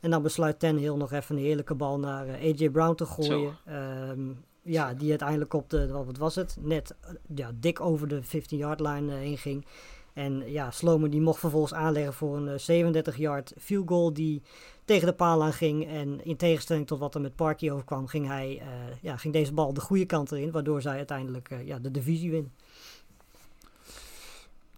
[0.00, 3.56] En dan besluit Tannehill nog even een heerlijke bal naar eh, AJ Brown te gooien.
[3.64, 4.20] Ehm,
[4.62, 8.80] ja, die uiteindelijk op de, wat was het, net eh, ja, dik over de 15-yard
[8.80, 9.66] line eh, heen ging.
[10.12, 14.42] En ja, Sloman die mocht vervolgens aanleggen voor een 37-yard field goal die
[14.84, 15.86] tegen de paal aan ging.
[15.86, 18.68] En in tegenstelling tot wat er met Parky overkwam, ging, hij, eh,
[19.00, 20.50] ja, ging deze bal de goede kant erin.
[20.50, 22.52] Waardoor zij uiteindelijk eh, ja, de divisie win.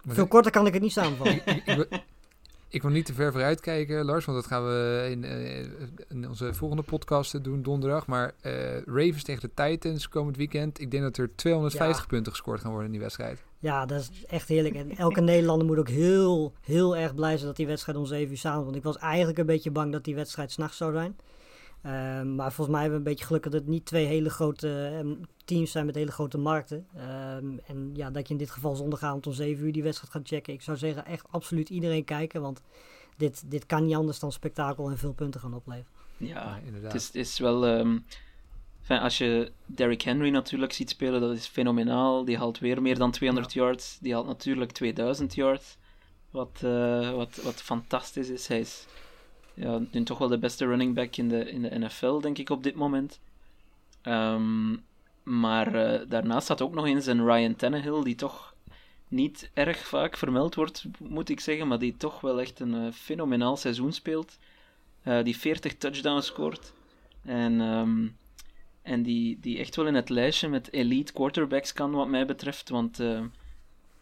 [0.09, 1.35] Veel korter kan ik het niet samenvatten.
[1.47, 1.87] ik, ik, wil-
[2.69, 5.59] ik wil niet te ver vooruit kijken, Lars, want dat gaan we in, eh,
[6.09, 8.07] in onze volgende podcast doen donderdag.
[8.07, 8.53] Maar eh,
[8.87, 10.81] Ravens tegen de Titans komend weekend.
[10.81, 12.09] Ik denk dat er 250 Ja.
[12.09, 13.43] punten gescoord gaan worden in die wedstrijd.
[13.59, 14.75] Ja, dat is echt heerlijk.
[14.75, 18.31] En elke Nederlander moet ook heel, heel erg blij zijn dat die wedstrijd om 7
[18.31, 18.65] uur samen.
[18.65, 21.17] Want ik was eigenlijk een beetje bang dat die wedstrijd s'nachts zou zijn.
[21.83, 24.91] Ehm, maar volgens mij hebben we een beetje geluk dat het niet twee hele grote
[24.99, 25.15] ehm,
[25.45, 26.87] teams zijn met hele grote markten.
[26.97, 30.29] Ehm, en ja, dat je in dit geval zondagavond om 7 uur die wedstrijd gaat
[30.29, 30.53] checken.
[30.53, 32.41] Ik zou zeggen, echt absoluut iedereen kijken.
[32.41, 32.63] Want
[33.17, 36.01] dit, dit kan niet anders dan spektakel en veel punten gaan opleveren.
[36.17, 36.93] Ja, inderdaad.
[36.93, 37.67] het is, het is wel...
[37.67, 37.99] ehm,
[38.81, 42.25] enfin, als je Derrick Henry natuurlijk ziet spelen, dat is fenomenaal.
[42.25, 43.99] Die haalt weer meer dan 200 yards.
[44.01, 45.77] Die haalt natuurlijk 2000 yards.
[46.31, 48.47] Wat, eh, wat, wat fantastisch is.
[48.47, 48.87] Hij is
[49.55, 52.51] ja, nu toch wel de beste running back in de, in de NFL, denk ik,
[52.51, 53.21] op dit moment.
[54.03, 54.77] Ehm,
[55.23, 58.55] maar eh, daarnaast staat ook nog eens een Ryan Tannehill, die toch
[59.09, 62.93] niet erg vaak vermeld wordt, moet ik zeggen, maar die toch wel echt een eh,
[62.93, 64.39] fenomenaal seizoen speelt.
[65.03, 66.73] Eh, die 40 touchdowns scoort.
[67.25, 68.09] En, ehm,
[68.83, 72.69] en die, die echt wel in het lijstje met elite quarterbacks kan, wat mij betreft.
[72.69, 73.21] Want eh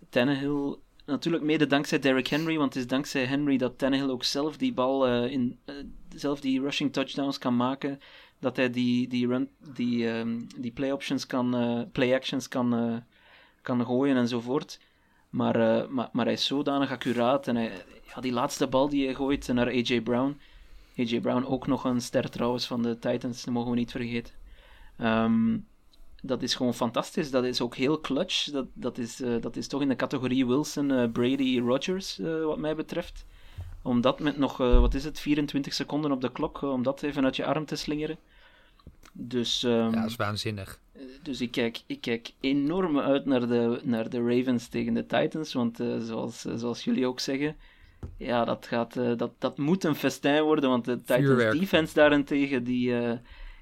[0.09, 0.77] Tannehill,
[1.11, 4.73] natuurlijk mede dankzij Derrick Henry, want het is dankzij Henry dat Tannehill ook zelf die
[4.73, 5.75] bal, eh, in, eh,
[6.15, 8.01] zelf die rushing touchdowns kan maken.
[8.39, 13.03] Dat hij die, die, run, die, ehm, die play options kan, eh, play actions kan,
[13.63, 14.81] kan gooien enzovoort.
[15.31, 15.57] Maar,
[15.91, 17.49] maar, maar hij is zodanig accuraat.
[17.49, 17.73] En hij,
[18.15, 20.41] ja, die laatste bal die hij gooit naar AJ Brown.
[20.97, 24.35] AJ Brown ook nog een ster trouwens van de Titans, dat mogen we niet vergeten.
[24.97, 25.59] Ehm,
[26.23, 27.31] dat is gewoon fantastisch.
[27.31, 28.51] Dat is ook heel clutch.
[28.51, 32.45] Dat, dat, is, eh, dat is toch in de categorie Wilson, eh, Brady, Rodgers, eh,
[32.45, 33.25] wat mij betreft.
[33.83, 37.25] Om dat met nog, wat is het, 24 seconden op de klok, om dat even
[37.25, 38.19] uit je arm te slingeren.
[39.13, 40.81] Dus, ehm, Ja, dat is waanzinnig.
[41.23, 45.53] dus ik kijk, ik kijk enorm uit naar de, naar de Ravens tegen de Titans.
[45.53, 47.57] Want zoals, zoals jullie ook zeggen,
[48.17, 50.71] ja, dat, gaat, dat, dat moet een festijn worden.
[50.71, 51.59] Want de Titans Vuurwerk.
[51.59, 52.93] defense daarentegen, die,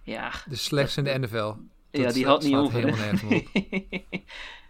[0.03, 1.55] ja, De slechtste in de NFL.
[1.99, 2.79] Ja, Dat die sla- houdt niet over.
[2.79, 3.49] helemaal op.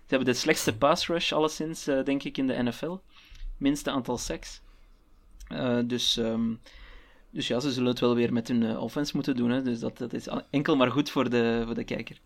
[0.09, 2.97] Ze hebben de slechtste pass rush alleszins, eh, denk ik, in de NFL.
[3.57, 4.61] Minste aantal sacks.
[5.49, 6.55] Eh, dus, ehm,
[7.31, 9.51] dus ja, ze zullen het wel weer met hun eh, offense moeten doen.
[9.51, 9.63] Hè.
[9.63, 12.21] Dus dat, dat is enkel maar goed voor de, voor de kijker.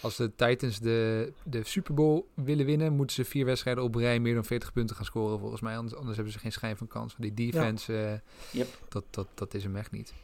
[0.00, 4.20] Als de Titans de, de Super Bowl willen winnen, moeten ze vier wedstrijden op rij
[4.20, 5.76] meer dan 40 punten gaan scoren volgens mij.
[5.76, 7.16] Anders, anders hebben ze geen schijn van kans.
[7.16, 8.68] Want die defense, Yep.
[8.88, 10.14] dat, dat, dat is hem echt niet.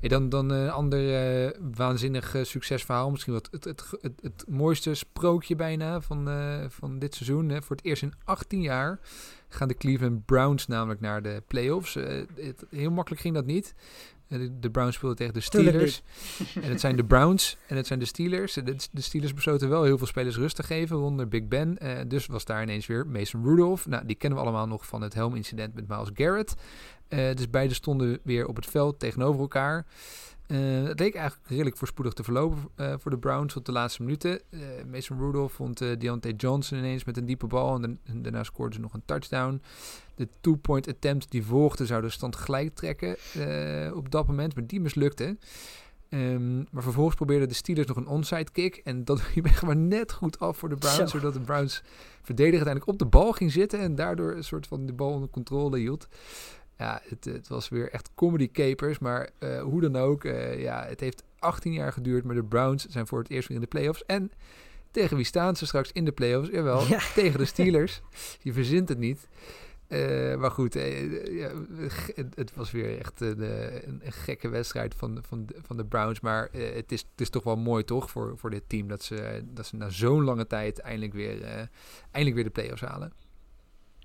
[0.00, 3.10] Hey, dan, dan een ander eh, waanzinnig eh, succesverhaal.
[3.10, 7.48] Misschien wat het, het, het, het mooiste sprookje bijna van, eh, van dit seizoen.
[7.48, 7.62] Hè.
[7.62, 9.00] Voor het eerst in 18 jaar
[9.54, 11.96] gaan de Cleveland Browns namelijk naar de playoffs.
[11.96, 13.74] Eh, het, heel makkelijk ging dat niet.
[14.28, 16.02] Eh, de, Browns speelden tegen de Steelers.
[16.54, 18.52] en het zijn de Browns en het zijn de Steelers.
[18.52, 21.78] De, de Steelers besloten wel heel veel spelers rust te geven onder Big Ben.
[21.78, 23.86] Eh, dus was daar ineens weer Mason Rudolph.
[23.86, 26.54] Nou, die kennen we allemaal nog van het helmincident met Miles Garrett.
[27.12, 29.86] Eh, dus beide stonden weer op het veld tegenover elkaar.
[30.46, 34.02] Eh, het leek eigenlijk redelijk voorspoedig te verlopen eh, voor de Browns tot de laatste
[34.02, 34.40] minuten.
[34.90, 38.94] Mason Rudolph vond Deontay Johnson ineens met een diepe bal en, daarna scoorden ze nog
[38.94, 39.62] een touchdown.
[40.14, 43.16] De two-point attempt die volgde zou de stand gelijk trekken
[43.94, 45.36] op dat moment, maar die mislukte.
[46.08, 48.80] Ehm, maar vervolgens probeerden de Steelers nog een onside kick.
[48.84, 50.96] En dat liep echt maar net goed af voor de Browns.
[50.96, 51.06] Zo.
[51.06, 51.82] Zodat de Browns
[52.22, 53.78] verdediger uiteindelijk op de bal ging zitten.
[53.78, 56.08] En daardoor een soort van de bal onder controle hield.
[56.82, 58.98] Ja, het, het was weer echt comedy capers.
[58.98, 62.24] Maar eh, hoe dan ook, eh, ja, het heeft 18 jaar geduurd.
[62.24, 64.04] Maar de Browns zijn voor het eerst weer in de playoffs.
[64.06, 64.32] En
[64.90, 66.50] tegen wie staan ze straks in de playoffs?
[66.50, 66.98] Jawel, Ja.
[67.14, 68.00] tegen de Steelers.
[68.40, 69.28] Je verzint het niet.
[69.86, 71.50] Eh, maar goed, ja,
[72.34, 73.40] het, was weer echt een,
[73.88, 76.20] een, een gekke wedstrijd van, van, de- van de Browns.
[76.20, 78.88] Maar het, is, het is toch wel mooi, toch, voor, voor dit team...
[78.88, 81.68] dat ze, dat ze na zo'n lange tijd eindelijk weer,
[82.10, 83.12] eindelijk weer de playoffs halen.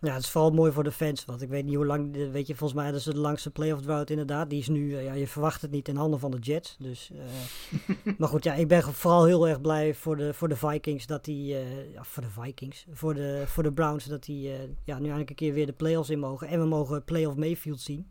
[0.01, 1.25] Ja, het is vooral mooi voor de fans.
[1.25, 3.49] Want ik weet niet hoe lang, de- weet je, volgens mij hadden ze de langste
[3.51, 4.49] playoff drought inderdaad.
[4.49, 6.75] Die is nu, eh, ja, je verwacht het niet in handen van de Jets.
[6.79, 10.55] Dus, eh, maar goed, ja, ik ben vooral heel erg blij voor de, voor de
[10.55, 14.51] Vikings dat die, eh, ja, voor de Vikings, voor de, voor de Browns dat die,
[14.53, 16.47] eh, ja, nu eindelijk een keer weer de playoffs in mogen.
[16.47, 18.07] En we mogen playoff Mayfield zien.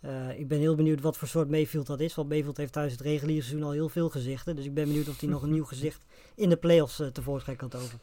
[0.00, 2.14] Eh, ik ben heel benieuwd wat voor soort Mayfield dat is.
[2.14, 4.56] Want Mayfield heeft thuis het reguliere seizoen al heel veel gezichten.
[4.56, 7.56] Dus ik ben benieuwd of hij nog een nieuw gezicht in de playoffs eh, tevoorschijn
[7.56, 8.00] kan toveren.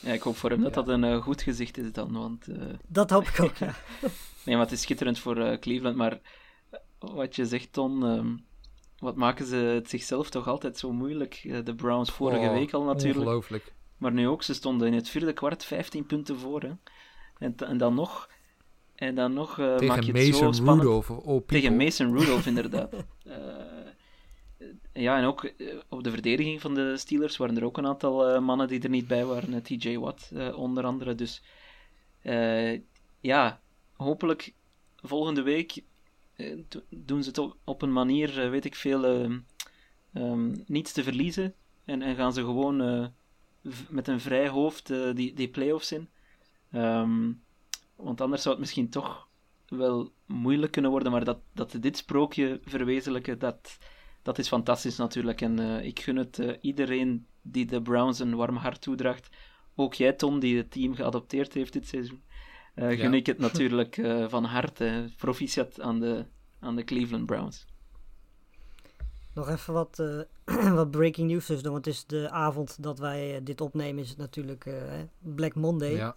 [0.00, 0.82] Ja, ik hoop voor hem dat Ja.
[0.82, 2.48] dat een eh, goed gezicht is dan, want...
[2.48, 2.56] eh,
[2.88, 3.74] Dat hoop ik ook, ja.
[4.44, 5.96] Nee, maar het is schitterend voor eh, Cleveland.
[5.96, 6.18] Maar
[6.98, 8.36] wat je zegt, Ton, ehm,
[8.98, 11.48] wat maken ze het zichzelf toch altijd zo moeilijk?
[11.64, 13.18] De Browns vorige Oh, week al natuurlijk.
[13.18, 13.72] Ongelooflijk.
[13.96, 16.60] Maar nu ook, ze stonden in het vierde kwart 15 punten voor.
[16.62, 16.70] Hè.
[17.38, 18.28] En, dan nog,
[18.94, 20.80] en dan nog eh, maak Tegen je het zo Mason spannend.
[20.82, 21.44] Rudolph people.
[21.46, 22.92] Tegen Mason Rudolph, inderdaad.
[23.24, 23.36] Eh,
[24.92, 28.28] ja, en ook eh, op de verdediging van de Steelers waren er ook een aantal
[28.28, 29.54] eh, mannen die er niet bij waren.
[29.54, 31.14] Eh, TJ Watt onder andere.
[31.14, 31.42] Dus
[33.20, 33.60] ja,
[33.96, 34.54] hopelijk
[34.96, 35.82] volgende week
[36.68, 39.30] do- doen ze het op, een manier, weet ik veel, eh,
[40.12, 41.54] ehm, niets te verliezen.
[41.84, 43.12] En, en gaan ze gewoon
[43.88, 46.08] met een vrij hoofd die, die play-offs in.
[46.70, 47.32] Ehm,
[47.96, 49.28] want anders zou het misschien toch
[49.68, 53.78] wel moeilijk kunnen worden, maar dat, dat dit sprookje verwezenlijken, dat,
[54.22, 55.40] dat is fantastisch natuurlijk.
[55.40, 59.28] En eh, ik gun het eh, iedereen die de Browns een warm hart toedraagt.
[59.74, 62.22] Ook jij, Tom, die het team geadopteerd heeft dit seizoen.
[62.74, 63.16] eh, gun Ja.
[63.16, 65.04] ik het natuurlijk eh, van harte.
[65.16, 66.24] Proficiat aan de,
[66.60, 67.66] aan de Cleveland Browns.
[69.34, 69.98] Nog even wat,
[70.44, 71.60] eh, wat breaking news dus.
[71.62, 75.54] Want het is de avond dat wij dit opnemen, is het natuurlijk eh, hè, Black
[75.54, 75.92] Monday.
[75.94, 76.14] Ja.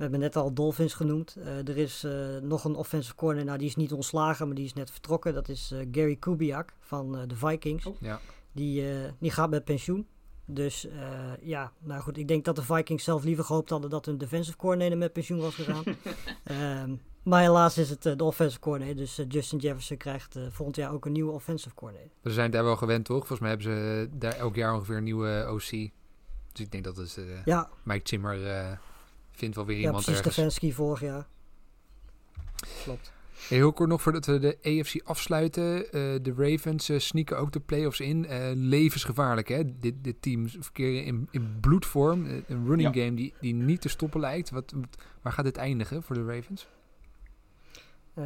[0.00, 1.36] We hebben net al Dolphins genoemd.
[1.36, 3.44] Eh, er is eh, nog een offensive corner.
[3.44, 5.34] Nou, die is niet ontslagen, maar die is net vertrokken.
[5.34, 7.86] Dat is eh, Gary Kubiak van eh, de Vikings.
[7.86, 7.96] Oh.
[8.00, 8.20] Ja.
[8.52, 10.06] Die, eh, die gaat met pensioen.
[10.44, 11.00] Dus eh,
[11.40, 12.18] ja, nou goed.
[12.18, 15.40] Ik denk dat de Vikings zelf liever gehoopt hadden dat hun defensive coordinator met pensioen
[15.40, 15.84] was gegaan.
[16.44, 18.96] Ehm, maar helaas is het de offensive coordinator.
[18.96, 22.12] Dus Justin Jefferson krijgt eh, volgend jaar ook een nieuwe offensive coordinator.
[22.20, 23.26] We zijn daar wel gewend, toch?
[23.26, 25.90] Volgens mij hebben ze daar elk jaar ongeveer een nieuwe OC.
[26.52, 28.70] Dus ik denk dat het eh, Ja, Mike Zimmer eh,
[29.40, 30.18] vindt wel weer ja iemand precies.
[30.20, 30.34] ergens.
[30.34, 31.26] Stefanski vorig jaar.
[32.84, 33.12] Klopt.
[33.48, 35.84] Hey, heel kort nog voordat we de AFC afsluiten.
[35.84, 35.90] Eh,
[36.22, 38.26] de Ravens eh, sneaken ook de playoffs in.
[38.26, 39.78] Eh, levensgevaarlijk, hè?
[39.78, 42.24] Dit, dit team verkeren in, in bloedvorm.
[42.26, 44.50] Een running game die, die niet te stoppen lijkt.
[44.50, 46.66] Wat, wat- waar gaat dit eindigen voor de Ravens?
[48.14, 48.24] Eh,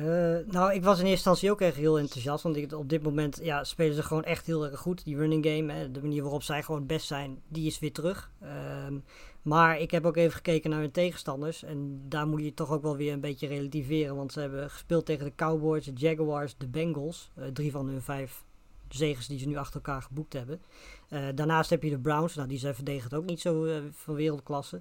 [0.52, 2.42] nou, ik was in eerste instantie ook echt heel enthousiast.
[2.42, 5.04] Want ik, op dit moment ja, spelen ze gewoon echt heel erg goed.
[5.04, 7.92] Die running game, hè, de manier waarop zij gewoon het best zijn, die is weer
[7.92, 8.30] terug.
[8.40, 8.94] Ehm,
[9.44, 11.62] maar ik heb ook even gekeken naar hun tegenstanders.
[11.62, 14.16] En daar moet je toch ook wel weer een beetje relativeren.
[14.16, 17.30] Want ze hebben gespeeld tegen de Cowboys, de Jaguars, de Bengals.
[17.34, 18.44] Eh, drie van hun vijf
[18.88, 20.62] zegens die ze nu achter elkaar geboekt hebben.
[21.08, 22.34] Eh, daarnaast heb je de Browns.
[22.34, 24.80] Nou, die zijn verdedigend ook niet zo eh, van wereldklasse.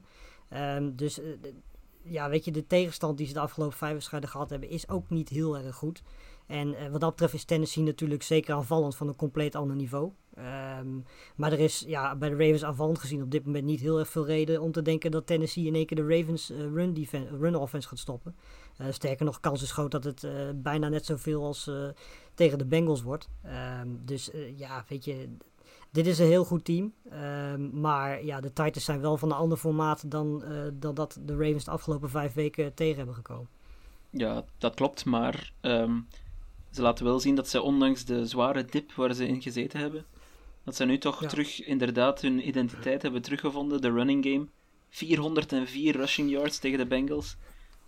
[0.49, 1.19] Ehm, dus
[2.02, 5.10] ja, weet je, de tegenstand die ze de afgelopen vijf wedstrijden gehad hebben, is ook
[5.10, 6.04] niet heel erg goed.
[6.45, 10.12] En eh, wat dat betreft is Tennessee natuurlijk zeker aanvallend van een compleet ander niveau.
[10.36, 10.99] Ehm,
[11.36, 14.10] maar er is ja, bij de Ravens aanvallend gezien op dit moment niet heel erg
[14.10, 17.39] veel reden om te denken dat Tennessee in één keer de Ravens eh, run, defen-
[17.39, 18.36] run offense gaat stoppen.
[18.77, 20.25] Eh, sterker nog, kans is groot dat het
[20.56, 21.71] bijna net zoveel als
[22.34, 23.29] tegen de Bengals wordt.
[23.43, 25.29] Ehm, dus ja, weet je,
[25.91, 26.93] dit is een heel goed team.
[27.10, 31.36] Ehm, maar ja, de Titans zijn wel van een ander formaat dan, dan dat de
[31.36, 33.47] Ravens de afgelopen vijf weken tegen hebben gekomen.
[34.10, 35.53] Ja, dat klopt, maar
[36.73, 40.05] ze laten wel zien dat ze ondanks de zware dip waar ze in gezeten hebben,
[40.63, 41.27] dat ze nu toch Ja.
[41.27, 44.47] terug inderdaad hun identiteit hebben teruggevonden, de running game.
[44.89, 47.36] 404 rushing yards tegen de Bengals.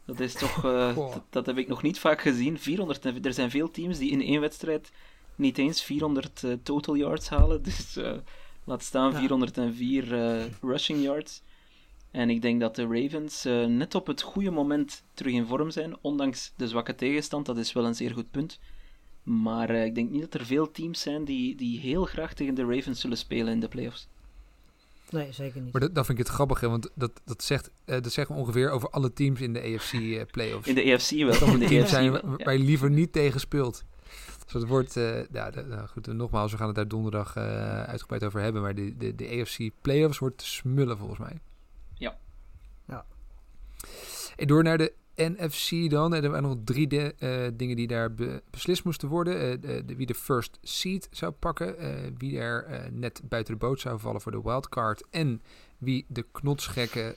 [0.06, 1.16] Dat is toch, uh, Goh.
[1.30, 2.60] dat, heb ik nog niet vaak gezien.
[2.60, 4.92] 400, en- er zijn veel teams die in één wedstrijd
[5.36, 7.64] niet eens 400 eh, total yards halen.
[7.70, 8.14] Dus eh,
[8.64, 9.18] laat staan Ja.
[9.20, 11.42] 404 eh, rushing yards.
[12.12, 15.72] En ik denk dat de Ravens eh, net op het goede moment terug in vorm
[15.72, 17.46] zijn, ondanks de zwakke tegenstand.
[17.46, 18.60] Dat is wel een zeer goed punt.
[19.26, 22.56] Maar eh, ik denk niet dat er veel teams zijn die, die heel graag tegen
[22.56, 24.08] de Ravens zullen spelen in de playoffs.
[25.10, 25.72] Nee, zeker niet.
[25.72, 28.42] Maar dat, dat vind ik het grappige, want dat, dat, zegt, eh, dat zeggen we
[28.42, 30.68] ongeveer over alle teams in de AFC eh, playoffs.
[30.68, 31.26] In de EFC wel.
[31.40, 32.52] Dat In de een team EFC zijn wel, waar ja.
[32.52, 33.84] je liever niet tegen speelt.
[34.44, 37.84] Dus het wordt, eh, ja, de- nou goed, nogmaals, we gaan het daar donderdag eh,
[37.84, 41.40] uitgebreid over hebben, maar de, de, de AFC playoffs wordt te smullen volgens mij.
[41.94, 42.18] Ja.
[42.88, 43.06] Ja.
[44.36, 47.88] En door naar de NFC dan, en er waren nog drie de, eh, dingen die
[47.88, 49.42] daar be- beslist moesten worden.
[49.42, 53.60] Eh, de, de- wie de first seed zou pakken, eh, wie er net buiten de
[53.60, 55.42] boot zou vallen voor de wildcard en
[55.78, 57.16] wie de knotsgekke,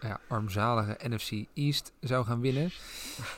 [0.00, 2.70] ja, armzalige NFC East zou gaan winnen.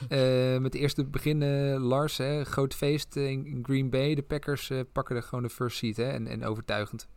[0.62, 4.14] Met de eerste beginnen Lars, hè, groot feest in Green Bay.
[4.14, 7.08] De Packers pakken er gewoon de first seat hè, en, en overtuigend.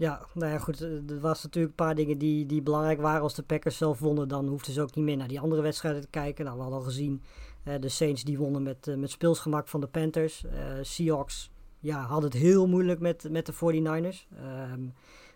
[0.00, 0.80] Ja, nou ja, goed.
[0.80, 3.22] eh, Er was natuurlijk een paar dingen die, die belangrijk waren.
[3.22, 6.00] Als de Packers zelf wonnen, dan hoefden ze ook niet meer naar die andere wedstrijden
[6.00, 6.44] te kijken.
[6.44, 7.22] Nou, we hadden al gezien,
[7.62, 10.44] eh, de Saints die wonnen met, eh, met speelsgemak van de Panthers.
[10.44, 14.28] Eh, Seahawks, ja, hadden het heel moeilijk met, met de 49ers.
[14.36, 14.80] Ehm,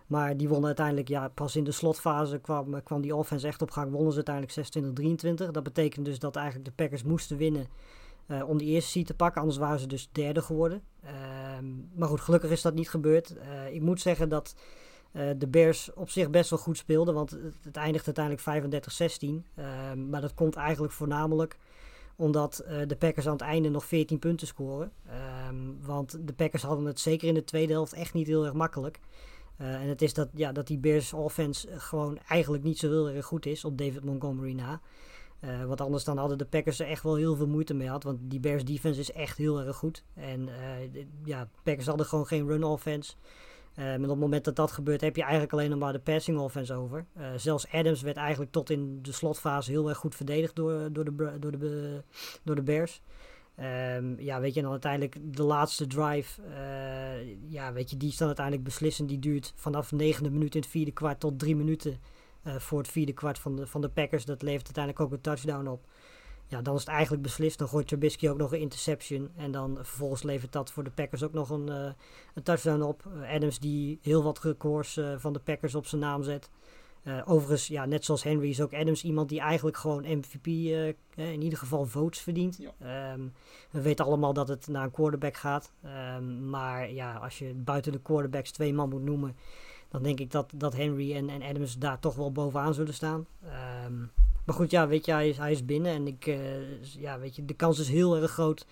[0.07, 3.71] maar die wonnen uiteindelijk, ja, pas in de slotfase kwam, kwam die offense echt op
[3.71, 3.91] gang.
[3.91, 5.51] Wonnen ze uiteindelijk 26-23.
[5.51, 7.67] Dat betekent dus dat eigenlijk de Packers moesten winnen
[8.27, 9.41] eh, om die eerste seed te pakken.
[9.41, 10.83] Anders waren ze dus derde geworden.
[11.03, 13.37] Ehm, maar goed, gelukkig is dat niet gebeurd.
[13.37, 14.55] Eh, ik moet zeggen dat
[15.13, 17.15] eh, de Bears op zich best wel goed speelden.
[17.15, 19.45] Want het, het eindigt uiteindelijk 35-16.
[19.55, 21.59] Ehm, maar dat komt eigenlijk voornamelijk
[22.17, 24.93] omdat de Packers aan het einde nog 14 punten scoren.
[25.07, 28.55] Ehm, want de Packers hadden het zeker in de tweede helft echt niet heel erg
[28.55, 29.01] makkelijk.
[29.57, 33.27] En het is dat, ja, dat die Bears offense gewoon eigenlijk niet zo heel erg
[33.27, 34.81] goed is op David Montgomery na.
[35.45, 38.03] Eh, want anders dan hadden de Packers er echt wel heel veel moeite mee gehad.
[38.03, 40.05] Want die Bears defense is echt heel erg goed.
[40.15, 40.45] En
[40.93, 43.13] de- ja, Packers hadden gewoon geen run offense.
[43.75, 45.99] Eh, en op het moment dat dat gebeurt heb je eigenlijk alleen nog maar de
[45.99, 47.07] passing offense over.
[47.37, 51.39] Zelfs Adams werd eigenlijk tot in de slotfase heel erg goed verdedigd door, door, de,
[51.39, 52.03] door, de,
[52.45, 53.01] door de Bears.
[53.57, 56.41] Ehm, ja, weet je, en dan uiteindelijk de laatste drive.
[57.49, 59.09] ja, weet je, die is dan uiteindelijk beslissend.
[59.09, 61.99] Die duurt vanaf de negende minuut in het vierde kwart tot drie minuten
[62.45, 64.25] eh, voor het vierde kwart van de, van de Packers.
[64.25, 65.87] Dat levert uiteindelijk ook een touchdown op.
[66.47, 67.59] Ja, dan is het eigenlijk beslist.
[67.59, 69.31] Dan gooit Trubisky ook nog een interception.
[69.37, 71.93] En dan vervolgens levert dat voor de Packers ook nog een, eh,
[72.35, 73.03] een touchdown op.
[73.07, 76.51] Eh, Adams die heel wat records van de Packers op zijn naam zet.
[77.25, 80.47] Overigens, ja, net zoals Henry is ook Adams iemand die eigenlijk gewoon MVP,
[81.15, 82.57] in ieder geval votes verdient.
[82.57, 82.73] Ja.
[82.79, 83.21] Ehm,
[83.71, 85.73] we weten allemaal dat het naar een quarterback gaat.
[85.83, 89.37] Ehm, maar ja, als je buiten de quarterbacks twee man moet noemen,
[89.95, 93.27] dan denk ik dat, dat Henry en, en Adams daar toch wel bovenaan zullen staan.
[93.43, 93.99] Ehm,
[94.45, 95.93] maar goed, ja, weet je, hij is, hij is binnen.
[95.93, 98.67] En ik, eh, ja, weet je, de kans is heel erg groot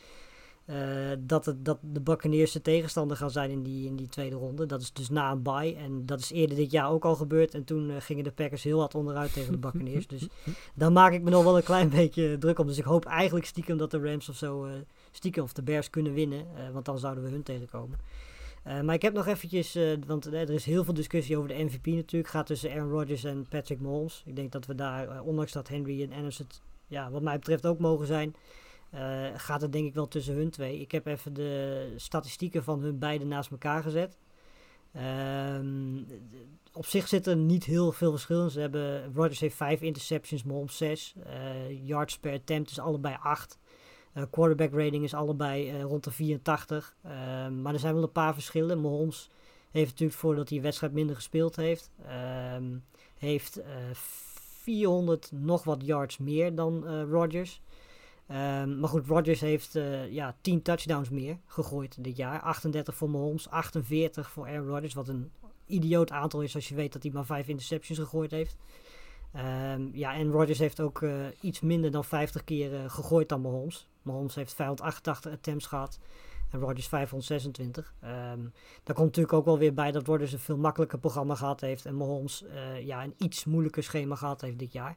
[0.64, 0.76] eh,
[1.18, 4.66] dat, het, dat de Buccaneers de tegenstander gaan zijn in die, in die tweede ronde.
[4.66, 5.76] Dat is dus na een bye.
[5.76, 7.54] En dat is eerder dit jaar ook al gebeurd.
[7.54, 10.06] En toen eh, gingen de Packers heel hard onderuit tegen de Buccaneers.
[10.06, 10.28] dus
[10.74, 12.66] daar maak ik me nog wel een klein beetje druk om.
[12.66, 14.68] Dus ik hoop eigenlijk stiekem dat de Rams of zo
[15.10, 16.46] stiekem of de Bears kunnen winnen.
[16.72, 17.98] want dan zouden we hun tegenkomen.
[18.62, 21.48] Eh, maar ik heb nog eventjes, eh, want eh, er is heel veel discussie over
[21.48, 22.32] de MVP natuurlijk.
[22.32, 24.22] Gaat tussen Aaron Rodgers en Patrick Mahomes.
[24.26, 27.66] Ik denk dat we daar, ondanks dat Henry en Adams het ja, wat mij betreft
[27.66, 28.34] ook mogen zijn,
[29.36, 30.80] gaat het denk ik wel tussen hun twee.
[30.80, 34.16] Ik heb even de statistieken van hun beiden naast elkaar gezet.
[34.92, 36.02] Ehm,
[36.72, 38.50] op zich zit er niet heel veel verschil in.
[38.50, 41.14] Ze hebben, Rodgers heeft 5 interceptions, Mahomes 6.
[41.82, 43.58] yards per attempt is allebei 8
[44.30, 46.96] quarterback rating is allebei eh, rond de 84.
[47.02, 48.80] Ehm, maar er zijn wel een paar verschillen.
[48.80, 49.30] Mahomes
[49.70, 51.90] heeft natuurlijk voordat hij wedstrijd minder gespeeld heeft.
[52.06, 52.76] ehm,
[53.18, 53.74] heeft eh
[54.62, 57.62] 400 nog wat yards meer dan eh Rodgers.
[58.26, 62.40] Ehm, maar goed, Rodgers heeft eh, ja, 10 touchdowns meer gegooid dit jaar.
[62.40, 64.94] 38 voor Mahomes, 48 voor Aaron Rodgers.
[64.94, 65.30] Wat een
[65.66, 68.56] idioot aantal is als je weet dat hij maar 5 interceptions gegooid heeft.
[69.92, 73.88] Ja, en Rodgers heeft ook eh, iets minder dan 50 keer eh, gegooid dan Mahomes.
[74.02, 75.98] Mahomes heeft 588 attempts gehad
[76.50, 77.94] en Rodgers 526.
[78.00, 78.40] Ehm
[78.82, 81.86] daar komt natuurlijk ook wel weer bij dat Rodgers een veel makkelijker programma gehad heeft
[81.86, 84.96] en Mahomes eh, ja, een iets moeilijker schema gehad heeft dit jaar.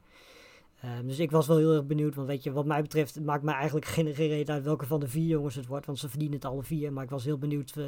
[0.80, 3.24] Ehm, dus ik was wel heel erg benieuwd, want weet je, wat mij betreft het
[3.24, 5.98] maakt mij eigenlijk geen, geen reden uit welke van de vier jongens het wordt, want
[5.98, 6.92] ze verdienen het alle vier.
[6.92, 7.84] Maar ik was heel benieuwd eh,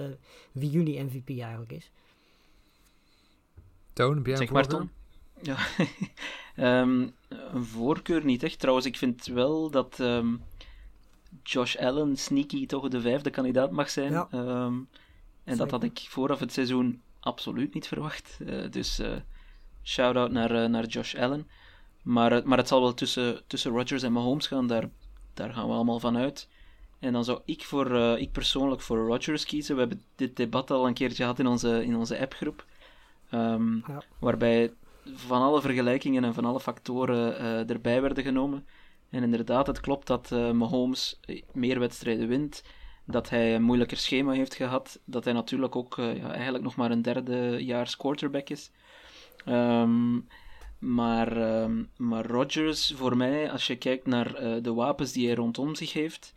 [0.53, 1.91] wie jullie MVP eigenlijk is.
[3.93, 4.89] Toon, heb jij een Zeg maar, voorkeur?
[4.89, 4.91] Tom.
[5.43, 5.57] Ja.
[6.55, 8.59] Ehm, een voorkeur niet echt.
[8.59, 10.35] Trouwens, ik vind wel dat ehm,
[11.43, 14.13] Josh Allen sneaky toch de vijfde kandidaat mag zijn.
[14.13, 14.29] Ja.
[14.31, 14.75] Ehm,
[15.45, 18.39] en dat had ik vooraf het seizoen absoluut niet verwacht.
[18.47, 19.17] Eh, dus eh
[19.83, 21.49] shout-out naar, eh, naar Josh Allen.
[22.03, 24.89] Maar, maar het zal wel tussen, tussen Rodgers en Mahomes gaan, daar,
[25.35, 26.49] daar gaan we allemaal van uit.
[26.99, 29.75] En dan zou ik, voor, uh, ik persoonlijk voor Rodgers kiezen.
[29.75, 32.65] We hebben dit debat al een keertje gehad in onze, in onze appgroep.
[33.35, 34.03] Um, ja.
[34.19, 34.73] Waarbij
[35.15, 38.67] van alle vergelijkingen en van alle factoren uh, erbij werden genomen.
[39.11, 41.21] En inderdaad, het klopt dat uh, Mahomes
[41.53, 42.63] meer wedstrijden wint.
[43.05, 45.01] Dat hij een moeilijker schema heeft gehad.
[45.05, 48.71] Dat hij natuurlijk ook ja, eigenlijk nog maar een derde jaars quarterback is.
[49.47, 50.29] Um,
[50.79, 55.75] maar, uh, maar Rodgers, voor mij, als je kijkt naar de wapens die hij rondom
[55.75, 56.35] zich heeft,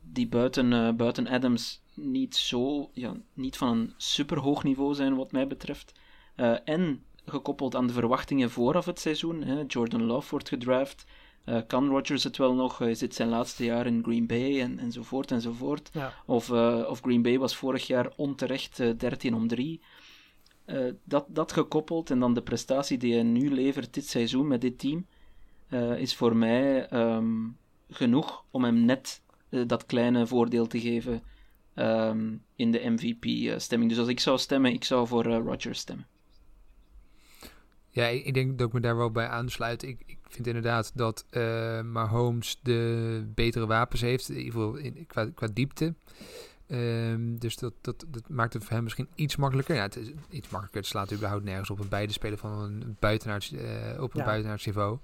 [0.00, 5.32] die buiten, buiten Adams niet zo, ja, niet van een super hoog niveau zijn wat
[5.32, 5.92] mij betreft.
[6.64, 9.42] En gekoppeld aan de verwachtingen vooraf het seizoen.
[9.42, 11.04] Hè, Jordan Love wordt gedraft.
[11.66, 12.80] Kan Rodgers het wel nog?
[12.80, 14.60] Is dit zijn laatste jaar in Green Bay?
[14.60, 15.90] En, enzovoort enzovoort.
[15.92, 16.14] Ja.
[16.26, 16.50] Of,
[16.86, 19.80] of Green Bay was vorig jaar onterecht 13 om 3.
[20.66, 24.60] Uh, dat, dat gekoppeld en dan de prestatie die hij nu levert dit seizoen met
[24.60, 25.06] dit team,
[25.96, 27.56] is voor mij um,
[27.90, 31.22] genoeg om hem net dat kleine voordeel te geven
[31.74, 33.90] um, in de MVP-stemming.
[33.90, 36.06] Dus als ik zou stemmen, ik zou voor Rodgers stemmen.
[37.90, 39.82] Ja, ik, denk dat ik me daar wel bij aansluit.
[39.82, 41.24] Ik, ik vind inderdaad dat
[41.84, 45.94] Mahomes de betere wapens heeft, in ieder geval in, qua, qua diepte.
[46.72, 49.74] Um, dus dat, dat, dat maakt het voor hem misschien iets makkelijker.
[49.74, 50.80] Ja, het is iets makkelijker.
[50.80, 51.78] Het slaat überhaupt nergens op.
[51.78, 53.60] Het beide spelen van een buitenaards, uh,
[54.00, 54.24] op een ja.
[54.24, 54.98] buitenaards niveau.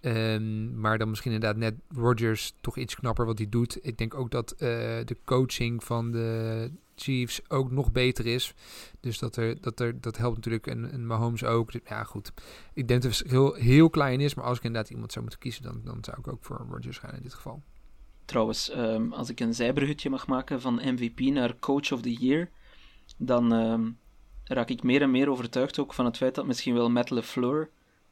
[0.00, 3.78] Um, maar dan misschien inderdaad net Rodgers toch iets knapper wat hij doet.
[3.82, 4.58] Ik denk ook dat uh,
[5.04, 6.70] de coaching van de
[7.02, 8.54] Chiefs ook nog beter is.
[9.00, 10.66] Dus dat, er, dat, er, dat helpt natuurlijk.
[10.66, 11.72] En, en Mahomes ook.
[11.72, 12.32] Dus, ja, goed.
[12.74, 14.34] Ik denk dat het heel, heel klein is.
[14.34, 16.98] Maar als ik inderdaad iemand zou moeten kiezen, dan, dan zou ik ook voor Rodgers
[16.98, 17.62] gaan in dit geval.
[18.24, 22.50] Trouwens, um, als ik een zijbruggetje mag maken van MVP naar Coach of the Year,
[23.16, 23.98] dan um,
[24.44, 27.70] raak ik meer en meer overtuigd ook van het feit dat misschien wel Matt LeFleur,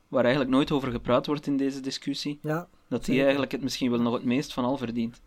[0.08, 3.90] waar eigenlijk nooit over gepraat wordt in deze discussie, ja, dat hij eigenlijk het misschien
[3.90, 5.20] wel nog het meest van al verdient.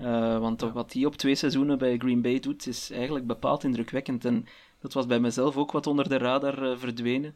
[0.00, 0.72] Uh, want ja.
[0.72, 4.24] wat hij op twee seizoenen bij Green Bay doet, is eigenlijk bepaald indrukwekkend.
[4.24, 4.46] En
[4.80, 7.34] dat was bij mezelf ook wat onder de radar uh, verdwenen.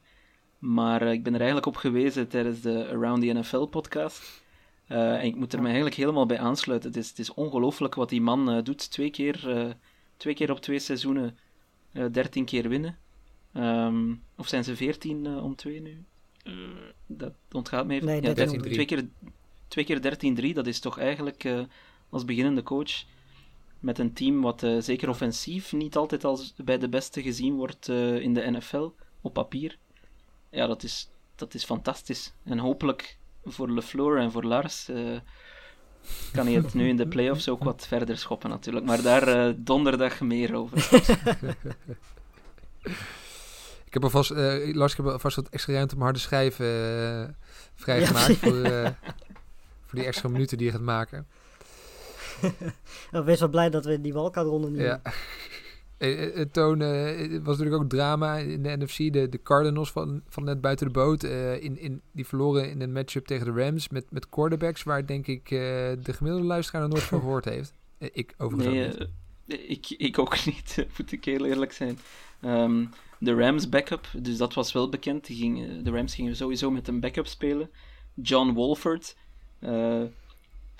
[0.58, 4.42] Maar uh, ik ben er eigenlijk op gewezen tijdens de Around the NFL podcast.
[4.88, 6.90] Uh, en ik moet er me eigenlijk helemaal bij aansluiten.
[6.90, 8.90] Het is, het is ongelooflijk wat die man uh, doet.
[8.90, 9.72] Twee keer, uh,
[10.16, 11.38] twee keer op twee seizoenen,
[12.10, 12.98] dertien keer winnen.
[13.54, 16.04] Um, of zijn ze veertien om twee nu?
[17.06, 18.06] dat ontgaat me even.
[18.06, 19.08] Nee, ja, 13, twee keer,
[19.68, 21.66] twee keer 13-3, dat is toch eigenlijk
[22.10, 23.04] als beginnende coach
[23.78, 28.34] met een team wat zeker offensief niet altijd als bij de beste gezien wordt in
[28.34, 28.90] de NFL,
[29.20, 29.78] op papier.
[30.50, 32.32] Ja, dat is, dat is fantastisch.
[32.44, 35.18] En hopelijk voor LeFleur en voor Lars uh,
[36.32, 38.86] kan hij het nu in de playoffs ook wat verder schoppen natuurlijk.
[38.86, 40.78] Maar daar donderdag meer over.
[43.86, 47.36] ik heb alvast, uh, Lars, ik heb alvast wat extra ruimte om harde schijven
[47.74, 48.34] vrijgemaakt ja.
[48.34, 48.66] voor,
[49.86, 51.26] voor die extra minuten die je gaat maken.
[53.10, 55.00] Nou, wees wel blij dat we die walkoutronde niet ja.
[56.00, 56.78] Het toon
[57.42, 58.96] was natuurlijk ook drama in de NFC.
[58.96, 61.24] De, de Cardinals van, van net buiten de boot.
[61.24, 64.82] Uh, in, in, die verloren in een matchup tegen de Rams met, met quarterbacks...
[64.82, 65.58] waar denk ik uh,
[66.02, 67.74] de gemiddelde luisteraar nog nooit van gehoord heeft.
[67.98, 68.98] ik overigens nee, ook
[69.46, 69.68] niet.
[69.68, 71.98] ik, ik ook niet, moet ik heel eerlijk zijn.
[72.44, 75.26] Um, de Rams backup, dus dat was wel bekend.
[75.26, 77.70] Die ging, de Rams gingen sowieso met een backup spelen.
[78.14, 79.16] John Wolford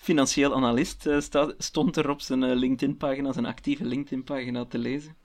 [0.01, 5.17] financieel analist uh, sta, stond er op zijn uh, LinkedIn-pagina, zijn actieve LinkedIn-pagina te lezen.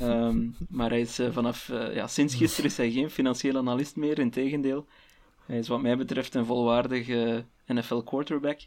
[0.00, 4.18] Um, maar hij is uh, vanaf, ja, sinds gisteren is hij geen financieel analist meer,
[4.18, 4.86] integendeel.
[5.46, 8.60] Hij is wat mij betreft een volwaardige NFL-quarterback.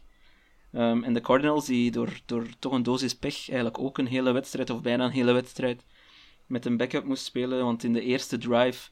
[0.72, 4.32] Um, en de Cardinals, die door, door toch een dosis pech eigenlijk ook een hele
[4.32, 5.84] wedstrijd, of bijna een hele wedstrijd,
[6.46, 8.90] met een backup moest spelen, want in de eerste drive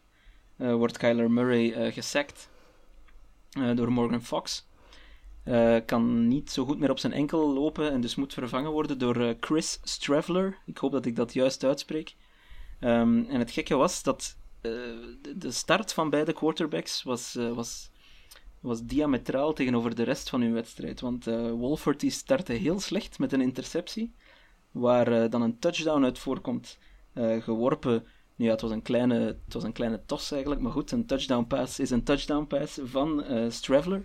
[0.57, 2.49] wordt Kyler Murray gesackt
[3.75, 4.67] door Morgan Fox.
[5.45, 8.99] Uh, kan niet zo goed meer op zijn enkel lopen en dus moet vervangen worden
[8.99, 10.59] door uh, Chris Stravler.
[10.67, 12.15] Ik hoop dat ik dat juist uitspreek.
[12.81, 14.73] Um, en het gekke was dat uh,
[15.37, 17.91] de start van beide quarterbacks was, was,
[18.61, 21.01] was diametraal tegenover de rest hun wedstrijd.
[21.01, 24.13] Want Wolford die startte heel slecht met een interceptie,
[24.71, 26.79] waar dan een touchdown uit voorkomt.
[27.15, 31.07] geworpen, ja, het was, een kleine, het was een kleine tos eigenlijk, maar goed, een
[31.07, 34.05] touchdown pass is een touchdown pass van Stravler.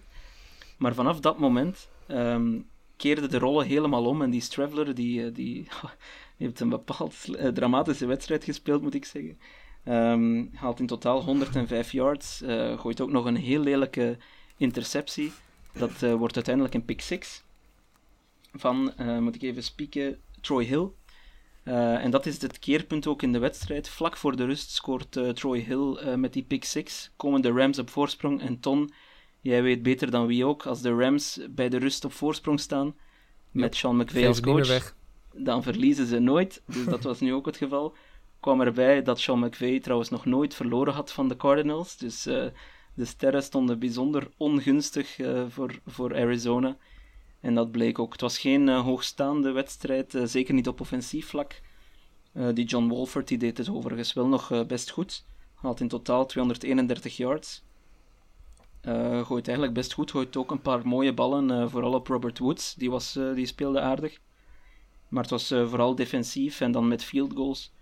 [0.78, 2.68] Maar vanaf dat moment um,
[2.98, 4.22] keerde de rollen helemaal om.
[4.22, 5.32] En die Straveler, die, die,
[6.38, 9.40] die heeft een bepaald uh, dramatische wedstrijd gespeeld, moet ik zeggen.
[9.86, 12.42] Um, haalt in totaal 105 yards.
[12.42, 14.18] Uh, gooit ook nog een heel lelijke
[14.58, 15.32] interceptie.
[15.74, 17.44] Dat wordt uiteindelijk een pick 6
[18.54, 20.88] van, moet ik even spieken, Troy Hill.
[21.64, 23.90] En dat is het keerpunt ook in de wedstrijd.
[23.90, 27.12] Vlak voor de rust scoort Troy Hill met die pick 6.
[27.16, 28.42] Komen de Rams op voorsprong.
[28.42, 28.92] En Ton,
[29.48, 32.95] jij weet beter dan wie ook, als de Rams bij de rust op voorsprong staan,
[33.52, 34.95] met Sean McVay als coach,
[35.34, 36.62] dan verliezen ze nooit.
[36.66, 37.95] Dus dat was nu ook het geval.
[38.39, 41.98] Kwam erbij dat Sean McVay trouwens nog nooit verloren had van de Cardinals.
[41.98, 42.24] Dus
[42.93, 45.18] de sterren stonden bijzonder ongunstig
[45.50, 46.78] voor, voor Arizona.
[47.39, 48.12] En dat bleek ook.
[48.12, 51.62] Het was geen uh, hoogstaande wedstrijd, zeker niet op offensief vlak.
[52.54, 55.24] Die John Wolford die deed het overigens wel nog best goed.
[55.54, 57.64] Haalt in totaal 231 yards.
[59.24, 60.12] Gooit eigenlijk best goed.
[60.12, 62.74] Gooit ook een paar mooie ballen, vooral op Robert Woods.
[62.74, 64.20] Die, was, die speelde aardig.
[65.08, 67.74] Maar het was vooral defensief en dan met field goals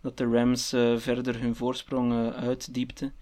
[0.00, 3.14] dat de Rams verder hun voorsprong uitdiepten.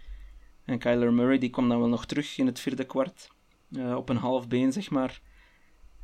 [0.65, 3.29] En Kyler Murray die kwam dan wel nog terug in het vierde kwart.
[3.97, 5.21] op een half been, zeg maar.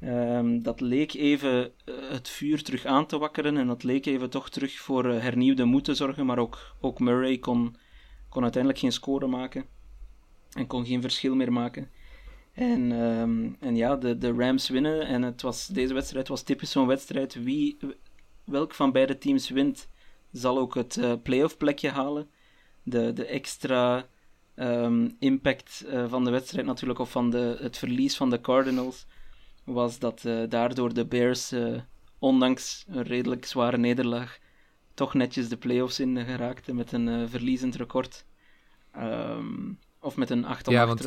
[0.02, 4.30] Um, dat leek even uh, het vuur terug aan te wakkeren en dat leek even
[4.30, 6.26] toch terug voor uh, hernieuwde moed te zorgen.
[6.26, 7.76] Maar ook, ook Murray kon,
[8.28, 9.64] kon uiteindelijk geen score maken
[10.58, 11.90] en kon geen verschil meer maken.
[12.52, 16.70] En, um, en ja, de, de Rams winnen en het was, deze wedstrijd was typisch
[16.70, 17.34] zo'n wedstrijd.
[17.34, 17.78] Wie,
[18.44, 19.88] welk van beide teams wint,
[20.32, 22.28] zal ook het uh, playoff plekje halen.
[22.82, 24.06] De, de extra
[24.56, 29.06] um, impact van de wedstrijd natuurlijk, of van de, het verlies van de Cardinals
[29.64, 31.52] was dat uh, daardoor de Bears,
[32.18, 34.38] ondanks een redelijk zware nederlaag,
[34.94, 38.24] toch netjes de playoffs in geraakten met een verliezend record.
[38.96, 41.02] Um, of met een 8 Ja, want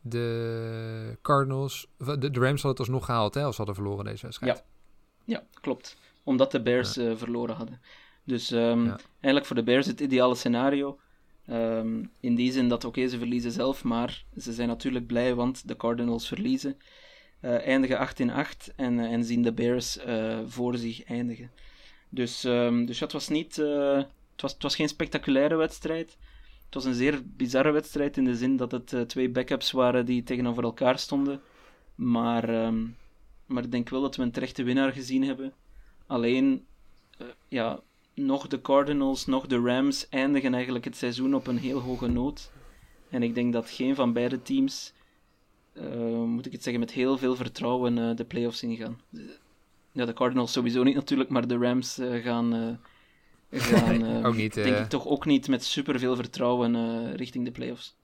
[0.00, 4.26] de Cardinals, de, de, Rams hadden het alsnog gehaald hè, als ze hadden verloren deze
[4.26, 4.64] wedstrijd.
[5.24, 5.96] Ja, ja klopt.
[6.24, 7.16] Omdat de Bears ja.
[7.16, 7.80] verloren hadden.
[8.24, 8.98] Dus um, ja.
[9.10, 10.98] eigenlijk voor de Bears het ideale scenario.
[11.50, 15.34] Um, in die zin dat oké, okay, ze verliezen zelf, maar ze zijn natuurlijk blij,
[15.34, 16.76] want de Cardinals verliezen.
[17.40, 21.50] Uh, eindigen 8 in 8 en, uh, en zien de Bears uh, voor zich eindigen.
[22.08, 23.56] Dus, um, dus het was niet.
[23.56, 24.06] het,
[24.36, 26.16] was, het was geen spectaculaire wedstrijd.
[26.76, 30.62] Was een zeer bizarre wedstrijd in de zin dat het twee backups waren die tegenover
[30.62, 31.40] elkaar stonden.
[31.94, 32.96] Maar, um,
[33.46, 35.52] maar ik denk wel dat we een terechte winnaar gezien hebben.
[36.06, 36.66] Alleen,
[37.48, 37.80] ja,
[38.14, 42.50] nog de Cardinals, nog de Rams eindigen eigenlijk het seizoen op een heel hoge noot.
[43.10, 44.92] En ik denk dat geen van beide teams
[45.74, 49.00] uh, moet ik het zeggen, met heel veel vertrouwen de playoffs ingaan.
[49.92, 52.68] Ja, de Cardinals sowieso niet natuurlijk, maar de Rams uh,
[53.50, 57.96] gaan, ook niet, denk ik toch ook niet met superveel vertrouwen richting de playoffs.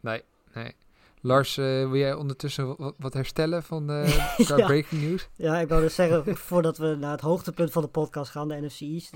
[0.00, 0.22] Nee,
[0.54, 0.72] nee.
[1.20, 4.66] Lars, wil jij ondertussen wat, wat herstellen van de ja.
[4.66, 5.28] breaking news?
[5.36, 8.60] Ja, ik wou dus zeggen, voordat we naar het hoogtepunt van de podcast gaan, de
[8.60, 9.12] NFC East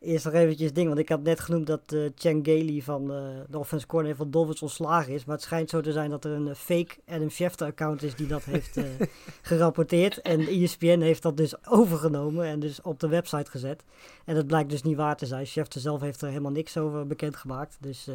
[0.00, 3.18] Eerst nog eventjes ding, want ik had net genoemd dat uh, Chen Gailey van uh,
[3.48, 5.24] de offense corner van Dolphins ontslagen is.
[5.24, 8.14] Maar het schijnt zo te zijn dat er een uh, fake Adam Schefter account is
[8.14, 8.80] die dat heeft
[9.42, 10.20] gerapporteerd.
[10.20, 13.84] En ESPN heeft dat dus overgenomen en dus op de website gezet.
[14.24, 15.46] En dat blijkt dus niet waar te zijn.
[15.46, 17.76] Schefter zelf heeft er helemaal niks over bekendgemaakt.
[17.80, 18.08] Dus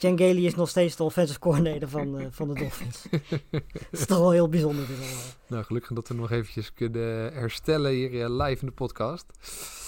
[0.00, 3.04] Gailey is nog steeds de offensive coordinator van, van de Dolphins.
[3.50, 4.86] dat is toch wel heel bijzonder.
[4.86, 9.26] Dus nou, gelukkig dat we nog eventjes kunnen herstellen hier live in de podcast.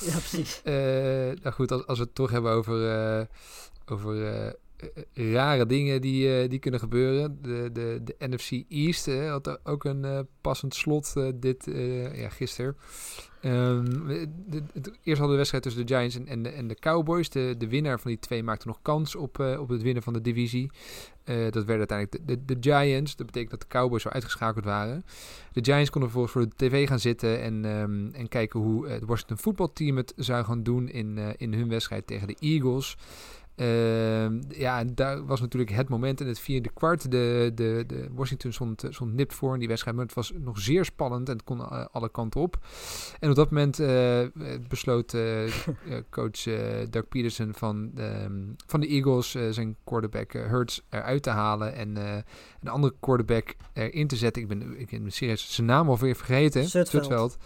[0.00, 0.60] Ja, precies.
[1.42, 3.28] nou goed, als, als we het toch hebben over,
[3.86, 4.54] over
[5.12, 7.38] rare dingen die, uh, die kunnen gebeuren.
[7.42, 11.66] De, de, de NFC East hè, had ook een passend slot dit
[12.14, 12.76] ja, gisteren.
[13.40, 14.62] De,
[15.02, 17.28] eerst hadden we de wedstrijd tussen de Giants en, en, de, en de Cowboys.
[17.28, 20.20] De, de winnaar van die twee maakte nog kans op, op het winnen van de
[20.20, 20.70] divisie.
[21.24, 23.16] Dat werden uiteindelijk de, de, Giants.
[23.16, 25.04] Dat betekent dat de Cowboys zo uitgeschakeld waren.
[25.52, 29.04] De Giants konden vervolgens voor de tv gaan zitten en, um, en kijken hoe het
[29.04, 32.96] Washington voetbalteam het zou gaan doen in, in hun wedstrijd tegen de Eagles.
[33.56, 37.10] Uh, ja, en daar was natuurlijk het moment in het vierde kwart.
[37.10, 40.58] De, de, de Washington stond, stond nipt voor in die wedstrijd, maar het was nog
[40.58, 42.56] zeer spannend en het kon uh, alle kanten op.
[43.20, 44.20] En op dat moment uh,
[44.68, 45.16] besloot
[46.10, 46.42] coach
[46.90, 48.26] Doug Peterson van, de,
[48.66, 51.96] van de Eagles zijn quarterback Hurts eruit te halen en
[52.60, 54.42] een andere quarterback erin te zetten.
[54.42, 56.68] Ik ben, ik ben serieus zijn naam alweer vergeten.
[56.68, 57.36] Zutveld.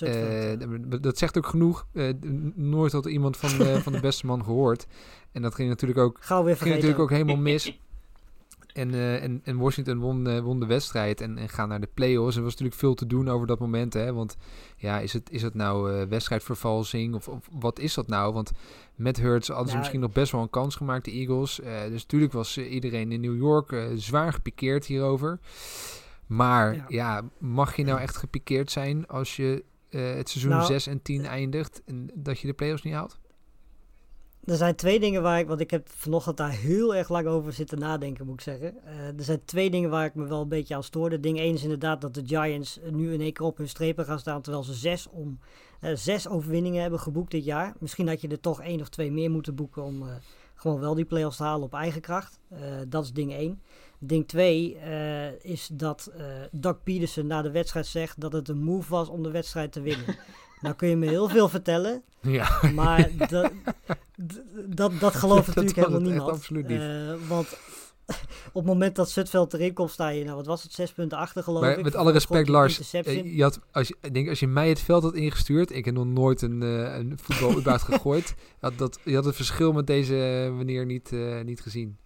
[0.00, 0.52] Uh,
[1.00, 1.86] dat zegt ook genoeg.
[1.92, 2.12] Uh,
[2.54, 4.86] nooit had iemand van de, van de beste man gehoord.
[5.32, 7.80] En dat ging natuurlijk ook, Gauw weer ging natuurlijk ook helemaal mis.
[8.72, 12.36] En, uh, en, en, Washington won, won de wedstrijd en, en gaan naar de play-offs.
[12.36, 13.92] Er was natuurlijk veel te doen over dat moment.
[13.92, 14.12] Hè?
[14.12, 14.36] Want
[14.76, 18.32] ja, is het, is het nou wedstrijdvervalsing of, of, wat is dat nou?
[18.32, 18.50] Want
[18.94, 21.60] met Hurts hadden ze misschien nog best wel een kans gemaakt, de Eagles.
[21.88, 25.38] dus natuurlijk was iedereen in New York zwaar gepikeerd hierover.
[26.26, 26.84] Maar ja.
[26.88, 27.22] ja.
[27.38, 29.64] mag je nou echt gepikeerd zijn als je
[29.94, 33.18] uh, het seizoen nou, 6 en 10 eindigt en dat je de play-offs niet haalt?
[34.44, 37.52] Er zijn twee dingen waar ik, want ik heb vanochtend daar heel erg lang over
[37.52, 38.74] zitten nadenken, moet ik zeggen.
[38.84, 41.20] Uh, er zijn twee dingen waar ik me wel een beetje aan stoorde.
[41.20, 44.18] Ding één is inderdaad dat de Giants nu in één keer op hun strepen gaan
[44.18, 45.38] staan, terwijl ze zes om
[45.82, 47.74] eh, zes overwinningen hebben geboekt dit jaar.
[47.78, 50.14] Misschien had je er toch één of twee meer moeten boeken om eh,
[50.54, 52.40] gewoon wel die play-offs te halen op eigen kracht.
[52.48, 53.62] Eh, dat is ding één.
[54.04, 58.62] Ding twee eh, is dat eh Doug Peterson na de wedstrijd zegt dat het een
[58.62, 60.16] move was om de wedstrijd te winnen.
[60.62, 63.52] nou kun je me heel veel vertellen, Ja, maar dat,
[64.66, 66.30] dat, dat gelooft Dat natuurlijk helemaal niemand.
[66.30, 66.80] absoluut niet.
[66.80, 67.58] Eh, want
[68.52, 71.18] op het moment dat Zutveld erin komt, sta je, nou wat was het, zes punten
[71.18, 71.84] achter geloof maar ik.
[71.84, 72.90] met alle respect, Lars.
[72.90, 75.94] Je had, als je, ik denk, als je mij het veld had ingestuurd, ik heb
[75.94, 78.34] nog nooit een, eh, een voetbal überhaupt gegooid.
[78.60, 81.98] Had dat, je had het verschil met deze wanneer niet, eh, niet gezien.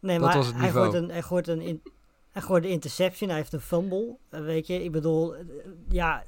[0.00, 1.82] Nee, Dat maar was het hij gooit een, hij gooit een, in,
[2.30, 4.16] hij gooit een interception, hij heeft een fumble.
[4.28, 5.44] eh, weet je, ik bedoel, eh,
[5.88, 6.24] ja,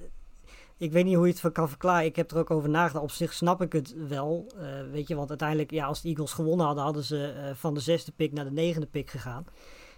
[0.77, 2.05] ik weet niet hoe je het van kan verklaren.
[2.07, 3.05] Ik heb er ook over nagedacht.
[3.05, 6.33] Op zich snap ik het wel, eh, weet je, want uiteindelijk, ja, als de Eagles
[6.33, 9.45] gewonnen hadden, hadden ze van de zesde pick naar de negende pick gegaan.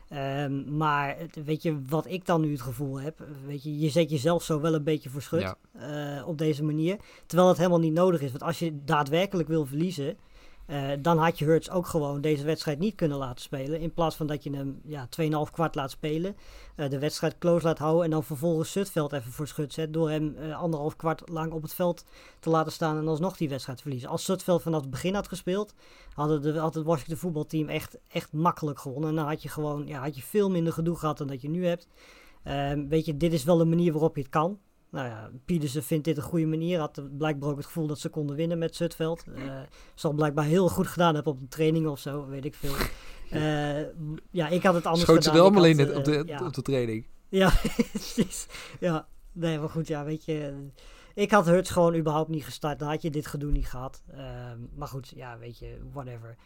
[0.08, 4.10] Ehm, maar weet je, wat ik dan nu het gevoel heb, weet je, je zet
[4.10, 6.24] jezelf zo wel een beetje voor schut Ja.
[6.24, 6.96] op deze manier.
[7.26, 8.30] Terwijl het helemaal niet nodig is.
[8.30, 10.16] Want als je daadwerkelijk wil verliezen,
[10.70, 13.80] eh, dan had je Hurts ook gewoon deze wedstrijd niet kunnen laten spelen.
[13.80, 16.36] In plaats van dat je hem ja, 2,5 kwart laat spelen,
[16.76, 19.92] eh, de wedstrijd close laat houden en dan vervolgens Zutveld even voor schut zet.
[19.92, 22.04] Door hem eh, anderhalf kwart lang op het veld
[22.40, 24.08] te laten staan en alsnog die wedstrijd verliezen.
[24.08, 25.74] Als Zutveld vanaf het begin had gespeeld,
[26.14, 29.10] hadden de, had het Washington voetbalteam echt, echt makkelijk gewonnen.
[29.10, 31.50] En dan had je gewoon ja, had je veel minder gedoe gehad dan dat je
[31.50, 31.88] nu hebt.
[32.42, 34.58] Ehm, weet je, dit is wel een manier waarop je het kan.
[34.90, 36.78] Nou ja, Pietersen vindt dit een goede manier.
[36.78, 39.24] Had blijkbaar ook het gevoel dat ze konden winnen met Zutveld.
[39.34, 39.60] Eh
[39.94, 42.74] zal blijkbaar heel goed gedaan hebben op de trainingen of zo, weet ik veel.
[43.30, 43.80] Eh,
[44.30, 45.64] ja, ik had het anders Schoot ze gedaan.
[45.64, 46.46] Ik in had, het- op, eh, de, ja.
[46.46, 47.06] op de training.
[47.28, 47.52] Ja,
[47.92, 48.46] precies.
[48.80, 50.66] Ja, nee, maar goed, ja, weet je.
[51.14, 52.78] Ik had Hurts gewoon überhaupt niet gestart.
[52.78, 54.02] Dan had je dit gedoe niet gehad.
[54.10, 56.36] Ehm, maar goed, ja, weet je, whatever.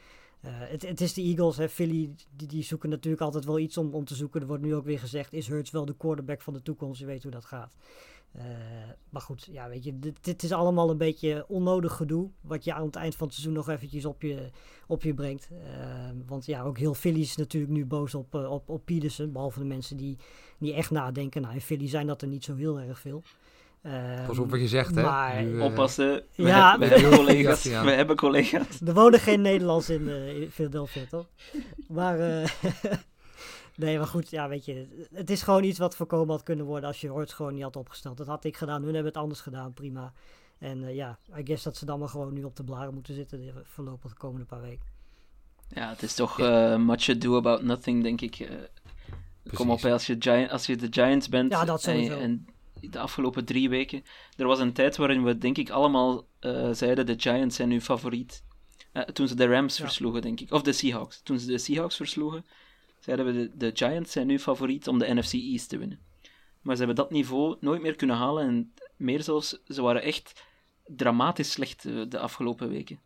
[0.41, 1.69] Eh, het, het is de Eagles, hè.
[1.69, 4.41] Philly, die, die zoeken natuurlijk altijd wel iets om, om te zoeken.
[4.41, 7.01] Er wordt nu ook weer gezegd, is Hurts wel de quarterback van de toekomst?
[7.01, 7.73] Je weet hoe dat gaat.
[8.39, 8.45] Eh,
[9.11, 12.31] maar goed, ja, weet je, dit, dit is allemaal een beetje onnodig gedoe.
[12.41, 14.51] Wat je aan het eind van het seizoen nog eventjes op je,
[14.87, 15.49] op je brengt.
[15.51, 19.33] Ehm, want ja, ook heel Philly is natuurlijk nu boos op, eh, op, op Peterson.
[19.33, 20.17] Behalve de mensen die,
[20.59, 21.43] die echt nadenken.
[21.43, 23.23] Nou, in Philly zijn dat er niet zo heel erg veel.
[23.83, 25.03] Ehm, Pas op wat je zegt, hè.
[25.03, 27.65] maar- Nu, eh, Oppassen, we, Ja, heb- we hebben collega's.
[27.65, 28.81] We hebben collega's.
[28.87, 31.27] Er wonen geen Nederlands in, eh, in Philadelphia, toch?
[31.89, 32.51] Maar, eh,
[33.77, 35.07] nee, maar goed, ja, weet je.
[35.13, 37.77] Het is gewoon iets wat voorkomen had kunnen worden als je Horts gewoon niet had
[37.77, 38.17] opgesteld.
[38.17, 40.13] Dat had ik gedaan, hun hebben het anders gedaan, prima.
[40.59, 43.15] En eh, ja, I guess dat ze dan maar gewoon nu op de blaren moeten
[43.15, 44.87] zitten de voorlopig de komende paar weken.
[45.69, 48.39] Ja, het is toch eh, much ado about nothing, denk ik.
[48.39, 48.49] Eh,
[49.55, 52.19] kom op, als je, Gi- als je de Giants bent Ja, dat en, sowieso.
[52.19, 52.47] en
[52.81, 54.03] de afgelopen drie weken.
[54.37, 57.81] Er was een tijd waarin we, denk ik, allemaal eh, zeiden: de Giants zijn nu
[57.81, 58.43] favoriet.
[59.13, 59.85] Toen ze de Rams Ja.
[59.85, 60.53] versloegen, denk ik.
[60.53, 61.21] Of de Seahawks.
[61.23, 62.45] Toen ze de Seahawks versloegen,
[63.05, 66.01] we: de, de Giants zijn nu favoriet om de NFC East te winnen.
[66.63, 68.47] Maar ze hebben dat niveau nooit meer kunnen halen.
[68.47, 70.45] En meer zelfs, ze waren echt
[70.85, 73.01] dramatisch slecht eh, de afgelopen weken.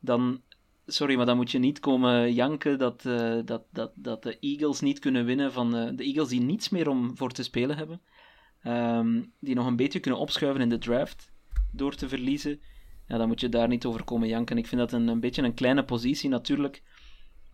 [0.00, 0.42] Dan,
[0.86, 4.80] sorry, maar dan moet je niet komen janken dat, eh, dat, dat, dat de Eagles
[4.80, 8.00] niet kunnen winnen van eh, de Eagles die niets meer om voor te spelen hebben.
[8.62, 11.32] Ehm, die nog een beetje kunnen opschuiven in de draft
[11.72, 12.60] door te verliezen.
[13.06, 14.58] Ja, dan moet je daar niet over komen janken.
[14.58, 16.82] Ik vind dat een, een beetje een kleine positie natuurlijk.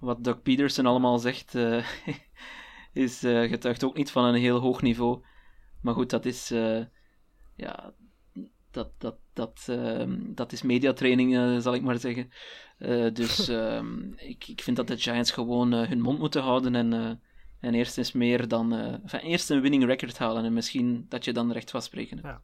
[0.01, 1.86] Wat Doug Peterson allemaal zegt, eh,
[2.92, 5.22] is, eh, getuigt ook niet van een heel hoog niveau.
[5.82, 6.80] Maar goed, dat is, eh,
[7.57, 7.94] ja,
[8.70, 12.30] dat, dat, dat, ehm, dat is mediatraining, zal ik maar zeggen.
[13.12, 17.20] Dus ehm, ik, ik vind dat de Giants gewoon hun mond moeten houden en,
[17.61, 18.72] en eerst eens meer dan...
[18.72, 22.18] enfin, eerst een winning record halen en misschien dat je dan recht van spreken.
[22.22, 22.42] Ja.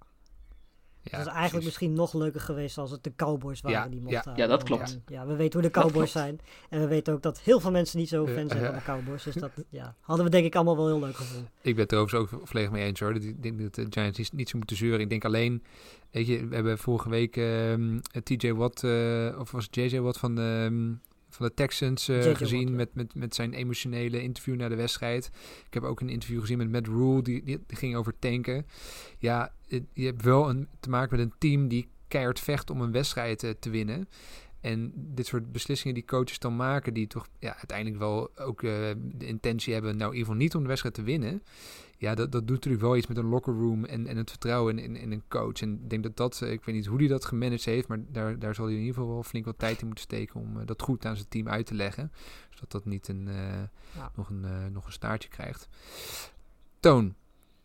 [1.10, 1.64] Ja, het is eigenlijk precies.
[1.64, 4.04] misschien nog leuker geweest als het de Cowboys waren Ja, die ja.
[4.04, 4.66] mochten Ja, dat houden.
[4.66, 4.90] klopt.
[5.06, 6.40] En Ja, we weten hoe de Cowboys zijn.
[6.70, 8.74] En we weten ook dat heel veel mensen niet zo Eh, fan zijn eh, van
[8.76, 9.22] de Cowboys.
[9.22, 11.50] Dus dat ja, hadden we denk ik allemaal wel heel leuk gevonden.
[11.62, 13.14] Ik ben het er overigens ook volledig mee eens hoor.
[13.14, 15.00] Ik denk dat de Giants niet, niet zo moeten zeuren.
[15.00, 15.62] Ik denk alleen,
[16.10, 20.18] weet je, we hebben vorige week ehm, TJ Watt, eh, of was het JJ Watt
[20.18, 20.92] van de, ehm,
[21.36, 22.76] van de Texans eh, gezien Watt, ja.
[22.76, 25.30] met, met, met zijn emotionele interview na de wedstrijd.
[25.66, 28.66] Ik heb ook een interview gezien met Matt Rule, die, die, die ging over tanken.
[29.18, 32.80] Ja, het- je hebt wel een, te maken met een team die keihard vecht om
[32.80, 34.08] een wedstrijd eh, te winnen.
[34.60, 38.70] En dit soort beslissingen die coaches dan maken, die toch ja, uiteindelijk wel ook eh,
[39.02, 41.42] de intentie hebben, nou in ieder geval niet om de wedstrijd te winnen.
[41.98, 44.78] Ja, dat, dat doet natuurlijk wel iets met een locker room en, en het vertrouwen
[44.78, 45.60] in, in, in een coach.
[45.60, 47.98] En ik denk dat dat, eh, ik weet niet hoe hij dat gemanaged heeft, maar
[48.08, 50.60] daar, daar zal hij in ieder geval wel flink wat tijd in moeten steken om
[50.60, 52.12] eh, dat goed aan zijn team uit te leggen.
[52.50, 53.62] Zodat dat niet een, eh,
[53.94, 54.10] Ja.
[54.14, 55.68] nog, een, nog een staartje krijgt.
[56.80, 57.14] Toon,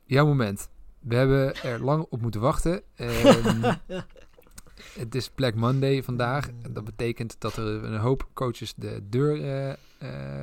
[0.03, 0.69] jouw moment.
[0.99, 2.81] We hebben er lang op moeten wachten.
[2.95, 3.73] Ehm,
[5.01, 6.49] het is Black Monday vandaag.
[6.69, 9.77] Dat betekent dat er een hoop coaches de deur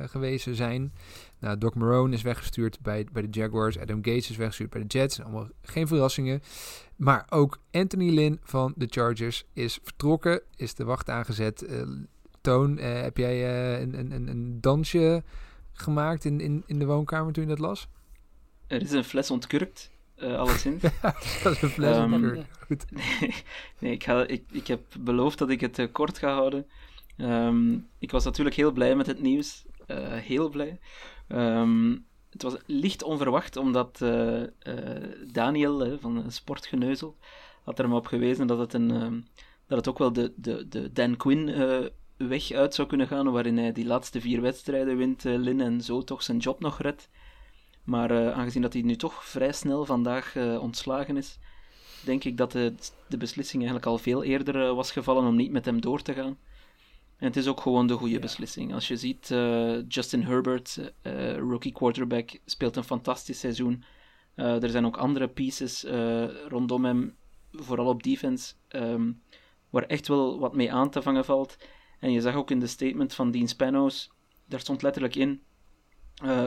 [0.05, 0.93] gewezen zijn.
[1.39, 3.79] Nou, Doc Marone is weggestuurd bij, bij de Jaguars.
[3.79, 5.21] Adam Gates is weggestuurd bij de Jets.
[5.21, 6.41] Allemaal geen verrassingen.
[6.95, 10.41] Maar ook Anthony Lynn van de Chargers is vertrokken.
[10.55, 11.63] Is de wacht aangezet.
[11.69, 11.81] Uh,
[12.41, 15.23] Toon, uh, heb jij een, een, een dansje
[15.71, 17.87] gemaakt in, in, in de woonkamer toen je dat las?
[18.67, 19.91] Er is een fles ontkurkt.
[20.17, 20.81] Uh, alleszins.
[21.43, 22.45] dat is een fles um, ontkurkt.
[22.67, 22.85] Goed.
[22.91, 23.33] nee,
[23.79, 26.65] nee ik, ga, ik, ik heb beloofd dat ik het uh, kort ga houden.
[27.17, 29.65] Um, ik was natuurlijk heel blij met het nieuws.
[29.87, 30.79] Uh, heel blij.
[31.31, 33.97] Um, het was licht onverwacht, omdat
[35.31, 37.17] Daniel van Sportgeneuzel
[37.63, 39.27] had er me op gewezen dat het, een,
[39.67, 41.45] dat het ook wel de, de, de Dan Quinn
[42.17, 46.03] weg uit zou kunnen gaan, waarin hij die laatste vier wedstrijden wint, Lin, en zo
[46.03, 47.09] toch zijn job nog redt.
[47.83, 51.39] Maar aangezien dat hij nu toch vrij snel vandaag ontslagen is,
[52.05, 52.73] denk ik dat de,
[53.07, 56.37] de beslissing eigenlijk al veel eerder was gevallen om niet met hem door te gaan.
[57.19, 58.19] En het is ook gewoon de goede ja.
[58.19, 58.73] beslissing.
[58.73, 59.27] Als je ziet,
[59.87, 60.93] Justin Herbert,
[61.37, 63.83] rookie quarterback, speelt een fantastisch seizoen.
[64.35, 65.85] er zijn ook andere pieces
[66.47, 67.15] rondom hem,
[67.51, 69.21] vooral op defense, um,
[69.69, 71.57] waar echt wel wat mee aan te vangen valt.
[71.99, 74.11] En je zag ook in de statement van Dean Spanos,
[74.45, 75.41] daar stond letterlijk in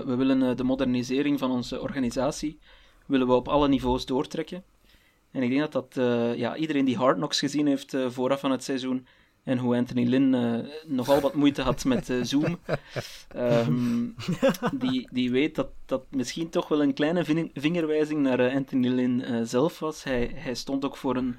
[0.04, 2.58] we willen de modernisering van onze organisatie
[3.06, 4.64] willen we op alle niveaus doortrekken.
[5.30, 6.06] En ik denk dat dat
[6.38, 9.06] ja, iedereen die Hard Knocks gezien heeft vooraf aan het seizoen
[9.44, 12.58] en hoe Anthony Lynn nogal wat moeite had met Zoom,
[13.36, 14.14] um,
[14.72, 19.78] die, die weet dat dat misschien toch wel een kleine vingerwijzing naar Anthony Lynn zelf
[19.78, 20.04] was.
[20.04, 21.36] Hij, hij stond ook voor een,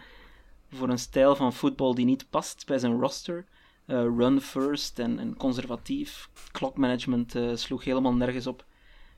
[0.71, 3.45] voor een stijl van voetbal die niet past bij zijn roster.
[3.85, 6.29] Run first en, en conservatief.
[6.51, 8.65] Klokmanagement sloeg helemaal nergens op.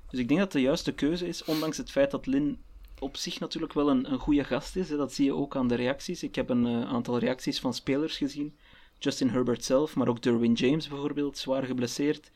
[0.10, 2.60] Dus ik denk dat de juiste keuze is, ondanks het feit dat Lin
[3.00, 4.90] op zich natuurlijk wel een, een goede gast is.
[4.90, 4.98] Hè.
[4.98, 6.24] Dat zie je ook aan de reacties.
[6.24, 8.56] Ik heb een aantal reacties van spelers gezien.
[9.00, 12.32] Justin Herbert zelf, maar ook Derwin James bijvoorbeeld, zwaar geblesseerd.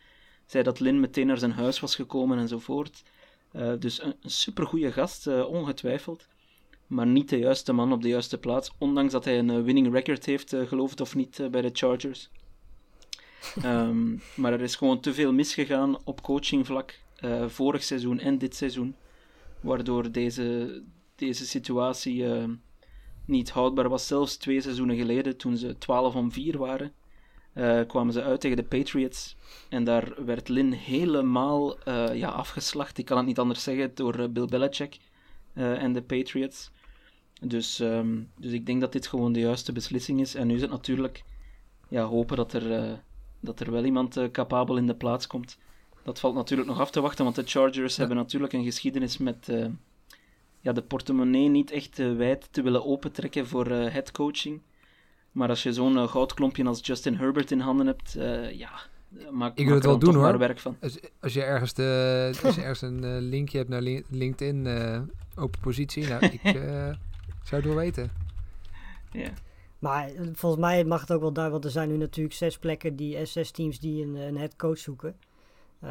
[0.45, 3.03] Zei dat Lin meteen naar zijn huis was gekomen enzovoort.
[3.79, 6.27] dus een, een supergoeie gast, ongetwijfeld
[6.89, 8.71] maar niet de juiste man op de juiste plaats.
[8.77, 11.69] Ondanks dat hij een uh, winning record heeft, uh, geloof het of niet, bij de
[11.73, 12.29] Chargers.
[13.65, 16.99] um, maar er is gewoon te veel misgegaan op coachingvlak,
[17.47, 18.95] vorig seizoen en dit seizoen.
[19.59, 20.81] Waardoor deze,
[21.15, 22.25] deze situatie
[23.29, 24.07] niet houdbaar was.
[24.07, 26.93] Zelfs twee seizoenen geleden, toen ze 12 om 4 waren,
[27.87, 29.35] kwamen ze uit tegen de Patriots.
[29.69, 31.77] En daar werd Lin helemaal
[32.13, 34.97] ja, afgeslacht, ik kan het niet anders zeggen, door Bill Belichick
[35.53, 36.71] en de Patriots.
[37.41, 40.35] Dus, um, dus ik denk dat dit gewoon de juiste beslissing is.
[40.35, 41.23] En nu is het natuurlijk
[41.89, 42.99] ja, hopen dat er,
[43.39, 45.57] dat er wel iemand capabel in de plaats komt.
[46.03, 49.49] Dat valt natuurlijk nog af te wachten, want de Chargers hebben natuurlijk een geschiedenis met
[50.59, 54.61] ja, de portemonnee niet echt wijd te willen opentrekken voor headcoaching.
[55.31, 58.17] Maar als je zo'n goudklompje als Justin Herbert in handen hebt,
[58.51, 58.71] ja,
[59.31, 60.37] maak, ik wil het wel doen hoor.
[60.37, 60.77] werk van.
[60.81, 64.67] Als, als je ergens, de, als je ergens een linkje hebt naar LinkedIn,
[65.35, 66.41] open positie, nou, ik
[67.47, 68.11] zou het wel weten.
[69.11, 69.31] Ja.
[69.79, 72.57] Maar eh, volgens mij mag het ook wel daar, want er zijn nu natuurlijk zes
[72.57, 75.15] plekken, die eh, zes teams die een, een head coach zoeken.
[75.83, 75.89] Uh,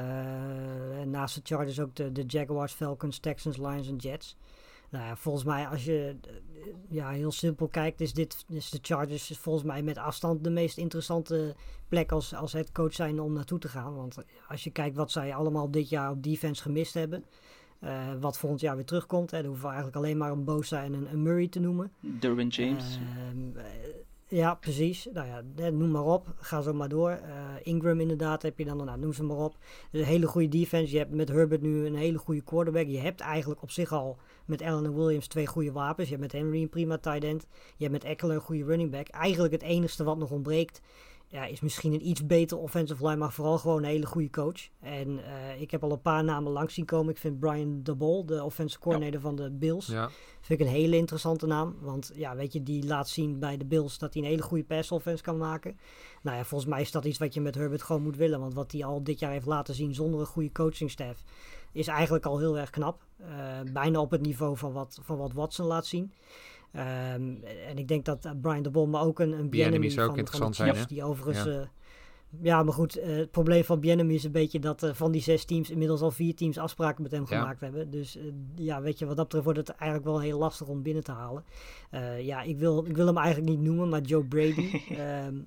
[1.04, 4.36] naast de Chargers ook de, de Jaguars, Falcons, Texans, Lions en Jets.
[4.90, 6.16] Nou ja, volgens mij als je
[6.88, 10.78] ja, heel simpel kijkt, is, dit, is de Chargers volgens mij met afstand de meest
[10.78, 11.54] interessante
[11.88, 13.94] plek als, als head coach zijn om naartoe te gaan.
[13.94, 14.18] Want
[14.48, 17.24] als je kijkt wat zij allemaal dit jaar op defense gemist hebben.
[17.80, 19.30] Uh, wat volgend jaar weer terugkomt.
[19.30, 19.36] Hè.
[19.38, 21.92] Dan hoeven we eigenlijk alleen maar een Bosa en een, een Murray te noemen.
[22.00, 22.98] Derwin James.
[22.98, 23.62] Uh,
[24.28, 25.08] ja, precies.
[25.12, 26.34] Nou ja, noem maar op.
[26.36, 27.10] Ga zo maar door.
[27.10, 28.76] Uh, Ingram inderdaad heb je dan.
[28.84, 29.56] Nou, noem ze maar op.
[29.92, 30.92] Een hele goede defense.
[30.92, 32.86] Je hebt met Herbert nu een hele goede quarterback.
[32.86, 36.08] Je hebt eigenlijk op zich al met Allen en Williams twee goede wapens.
[36.08, 37.46] Je hebt met Henry een prima tight end.
[37.76, 39.08] Je hebt met Eckler een goede running back.
[39.08, 40.80] Eigenlijk het enige wat nog ontbreekt
[41.30, 44.68] ja, is misschien een iets beter offensive line, maar vooral gewoon een hele goede coach.
[44.80, 47.10] En uh, ik heb al een paar namen langs zien komen.
[47.12, 50.10] Ik vind Brian DeBol, de offensive coordinator van de Bills, ja.
[50.40, 51.76] vind ik een hele interessante naam.
[51.80, 54.64] Want ja, weet je, die laat zien bij de Bills dat hij een hele goede
[54.64, 55.78] pass offense kan maken.
[56.22, 58.40] Nou ja, volgens mij is dat iets wat je met Herbert gewoon moet willen.
[58.40, 61.22] Want wat hij al dit jaar heeft laten zien zonder een goede coachingstaff,
[61.72, 63.06] is eigenlijk al heel erg knap.
[63.20, 63.26] Uh,
[63.72, 66.12] bijna op het niveau van wat, van wat Watson laat zien.
[66.72, 70.50] Um, en ik denk dat uh, Brian de Bom ook een, een Bienemy van, van
[70.50, 71.44] de Chiefs, die overigens...
[71.44, 71.70] Ja.
[72.42, 75.22] Ja, maar goed, uh, het probleem van Bienemy is een beetje dat uh, van die
[75.22, 77.38] zes teams inmiddels al vier teams afspraken met hem ja.
[77.38, 77.90] gemaakt hebben.
[77.90, 78.22] Dus uh,
[78.54, 81.12] ja, weet je, wat dat betreft wordt het eigenlijk wel heel lastig om binnen te
[81.12, 81.44] halen.
[82.20, 84.80] ja, ik wil, ik wil hem eigenlijk niet noemen, maar Joe Brady.
[85.26, 85.46] um,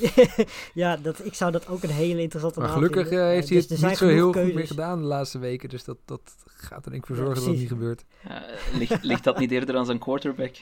[0.82, 3.26] ja, dat, ik zou dat ook een hele interessante maar naam gelukkig vinden.
[3.26, 4.50] heeft hij dus het niet zo heel keuzes.
[4.50, 5.68] goed meer gedaan de laatste weken.
[5.68, 8.04] Dus dat, dat gaat er denk ik voor zorgen ja, dat het niet gebeurt.
[8.72, 10.54] ligt, ligt dat niet eerder aan zijn quarterback?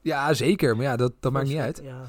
[0.00, 0.76] ja, zeker.
[0.76, 1.80] Maar ja, dat, dat maakt niet uit.
[1.84, 2.02] Ja.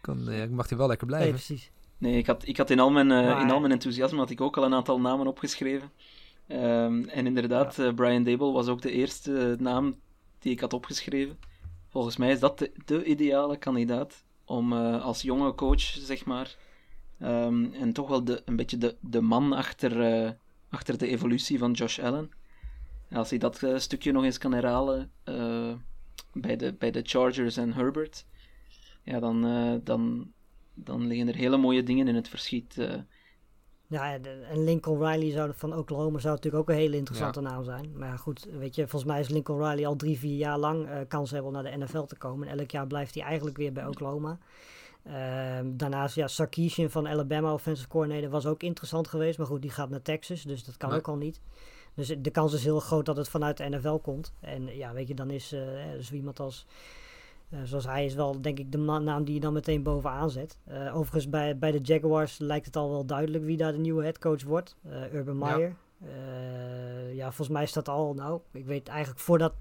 [0.00, 1.28] Kan, mag hij wel lekker blijven.
[1.28, 1.70] Nee, precies.
[1.98, 4.40] Nee, ik had, ik had in, al mijn, Maar- in al mijn enthousiasme had ik
[4.40, 5.90] ook al een aantal namen opgeschreven.
[6.46, 9.94] Ehm, en inderdaad, eh, Brian Dable was ook de eerste naam
[10.38, 11.38] die ik had opgeschreven.
[11.88, 16.56] Volgens mij is dat de, de ideale kandidaat om eh, als jonge coach, zeg maar,
[17.18, 20.30] ehm, en toch wel de, een beetje de, de man achter, eh,
[20.70, 22.30] achter de evolutie van Josh Allen.
[23.08, 25.72] En als hij dat eh, stukje nog eens kan herhalen eh,
[26.32, 28.26] bij, de, bij de Chargers en Herbert,
[29.02, 30.32] ja, dan, eh, dan,
[30.78, 32.78] dan liggen er hele mooie dingen in het verschiet.
[32.78, 32.94] eh.
[33.88, 37.92] Ja, en- Lincoln Riley zou, van Oklahoma zou natuurlijk ook een hele interessante naam zijn.
[37.98, 40.86] Maar ja, goed, weet je, volgens mij is Lincoln Riley al drie, vier jaar lang
[40.88, 42.48] eh, kans hebben om naar de NFL te komen.
[42.48, 44.38] En elk jaar blijft hij eigenlijk weer bij Oklahoma.
[45.02, 49.38] Ehm, daarnaast, ja, Sarkisian van Alabama, offensive coordinator, was ook interessant geweest.
[49.38, 50.98] Maar goed, die gaat naar Texas, dus dat kan Nee.
[50.98, 51.40] ook al niet.
[51.94, 54.32] Dus de kans is heel groot dat het vanuit de NFL komt.
[54.40, 55.62] En ja, weet je, dan is eh,
[56.00, 56.66] zo iemand als...
[57.50, 60.58] eh, zoals hij is wel, denk ik, de naam die je dan meteen bovenaan zet.
[60.64, 64.02] Eh, overigens, bij, bij de Jaguars lijkt het al wel duidelijk wie daar de nieuwe
[64.02, 64.76] headcoach wordt.
[64.82, 65.38] Eh, Urban.
[65.38, 65.76] Meyer.
[65.98, 66.08] Ja.
[67.12, 69.54] ja, volgens mij is dat al, nou, ik weet eigenlijk voordat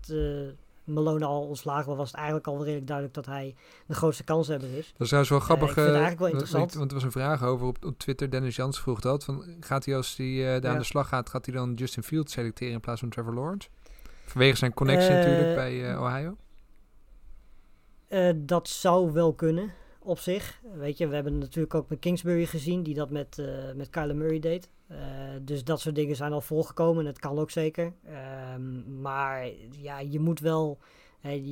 [0.84, 3.56] Malone al ontslagen was, was het eigenlijk al redelijk duidelijk dat hij
[3.86, 4.88] de grootste kanshebber is.
[4.92, 5.68] Dat is trouwens wel grappig.
[5.68, 6.74] ik vind het eigenlijk wel want- interessant.
[6.74, 8.30] Want er was een vraag over op, op Twitter.
[8.30, 9.24] Dennis Jans vroeg dat.
[9.24, 12.34] Van, gaat hij als hij daar aan de slag gaat, gaat hij dan Justin Fields
[12.34, 13.70] selecteren in plaats van Trevor Lawrence?
[14.26, 16.36] Vanwege zijn connectie natuurlijk bij Ohio.
[18.08, 19.74] Eh, dat zou wel kunnen,
[20.06, 20.62] op zich.
[20.74, 24.16] Weet je, we hebben natuurlijk ook met Kingsbury gezien, die dat met, eh met Kyler
[24.16, 24.70] Murray deed.
[24.88, 24.98] Eh,
[25.42, 27.94] dus dat soort dingen zijn al voorgekomen en het kan ook zeker.
[28.06, 30.78] Ehm, maar ja, je moet wel...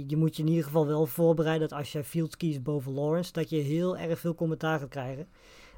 [0.07, 3.31] je, moet je in ieder geval wel voorbereiden dat als je Fields kiest boven Lawrence,
[3.31, 5.27] dat je heel erg veel commentaar gaat krijgen.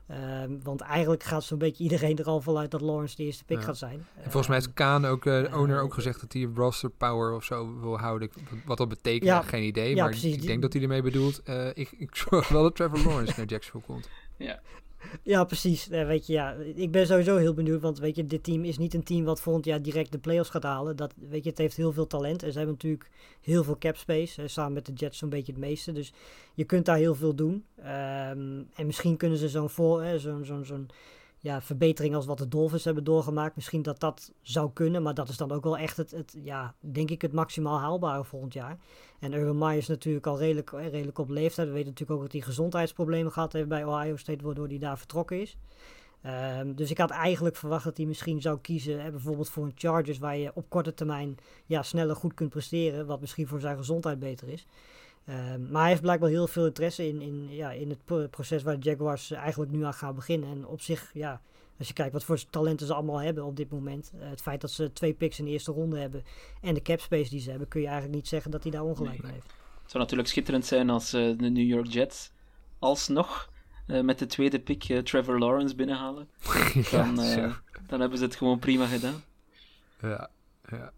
[0.07, 3.57] Ehm, want eigenlijk gaat zo'n beetje iedereen er al vanuit dat Lawrence de eerste pick
[3.57, 3.63] Ja.
[3.63, 4.05] gaat zijn.
[4.15, 6.49] En volgens mij heeft Ehm, Kaan ook, eh, de eh, owner, ook gezegd dat hij
[6.55, 8.27] roster power of zo wil houden.
[8.27, 9.41] Ik- wat- dat betekent, Ja.
[9.41, 9.95] geen idee.
[9.95, 11.43] Ja, maar precies, ik denk dat hij ermee bedoelt.
[11.43, 14.09] eh, ik, ik zorg wel dat Trevor Lawrence naar Jacksonville komt.
[14.37, 14.59] Ja,
[15.43, 15.89] precies.
[15.89, 18.77] Eh, weet je, ja, ik ben sowieso heel benieuwd, want weet je, dit team is
[18.77, 20.95] niet een team wat volgend jaar direct de playoffs gaat halen.
[20.95, 23.09] Dat, weet je, het heeft heel veel talent en ze hebben natuurlijk
[23.41, 25.91] heel veel cap space, samen met de Jets zo'n beetje het meeste.
[25.91, 26.13] Dus
[26.53, 27.65] je kunt daar heel veel doen.
[27.75, 30.89] Ehm, en misschien kunnen ze zo'n hè, zo'n, zo'n, zo'n
[31.45, 35.29] ja, verbetering als wat de Dolphins hebben doorgemaakt, misschien dat dat zou kunnen, maar dat
[35.29, 38.77] is dan ook wel echt het, het ja, denk ik, het maximaal haalbare volgend jaar.
[39.19, 41.67] En Urban Meyer is natuurlijk al redelijk, eh, redelijk op leeftijd.
[41.67, 44.97] We weten natuurlijk ook dat hij gezondheidsproblemen gehad heeft bij Ohio State, waardoor hij daar
[44.97, 45.57] vertrokken is.
[46.21, 49.71] Ehm, dus ik had eigenlijk verwacht dat hij misschien zou kiezen, hè, bijvoorbeeld voor een
[49.75, 53.77] Chargers, waar je op korte termijn ja, sneller goed kunt presteren, wat misschien voor zijn
[53.77, 54.67] gezondheid beter is.
[55.25, 58.63] Ehm, maar hij heeft blijkbaar heel veel interesse in, in, ja, in het pro- proces
[58.63, 60.49] waar de Jaguars eigenlijk nu aan gaan beginnen.
[60.49, 61.41] En op zich, ja,
[61.77, 64.61] als je kijkt wat voor talenten ze allemaal hebben op dit moment, eh, het feit
[64.61, 66.23] dat ze twee picks in de eerste ronde hebben
[66.61, 68.83] en de cap space die ze hebben, kun je eigenlijk niet zeggen dat hij daar
[68.83, 69.53] ongelijk mee heeft.
[69.81, 72.31] Het zou natuurlijk schitterend zijn als eh, de New York Jets
[72.79, 73.49] alsnog
[73.87, 76.29] eh, met de tweede pick Trevor Lawrence binnenhalen.
[76.91, 77.15] Dan,
[77.87, 79.23] dan hebben ze het gewoon prima gedaan.
[80.01, 80.29] Ja,
[80.69, 80.91] ja.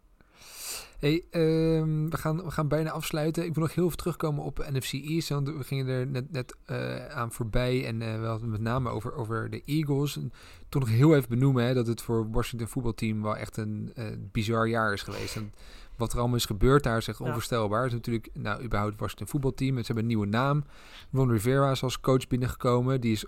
[1.00, 3.46] Hey, ehm, we, gaan, we gaan bijna afsluiten.
[3.46, 5.30] Ik wil nog heel even terugkomen op NFC East.
[5.30, 7.86] Want we gingen er net, net eh, aan voorbij.
[7.86, 10.18] En eh, we hadden het met name over, over de Eagles.
[10.18, 10.32] En
[10.70, 13.92] toch nog heel even benoemen hè, dat het voor het Washington voetbalteam wel echt een
[13.96, 15.36] eh, bizar jaar is geweest.
[15.36, 15.54] En
[15.96, 17.26] wat er allemaal is gebeurd daar is echt Ja.
[17.26, 17.80] onvoorstelbaar.
[17.82, 19.76] Het is natuurlijk, nou, überhaupt het Washington voetbalteam.
[19.76, 20.64] Ze hebben een nieuwe naam.
[21.12, 23.02] Ron Rivera is als coach binnengekomen.
[23.02, 23.26] Die is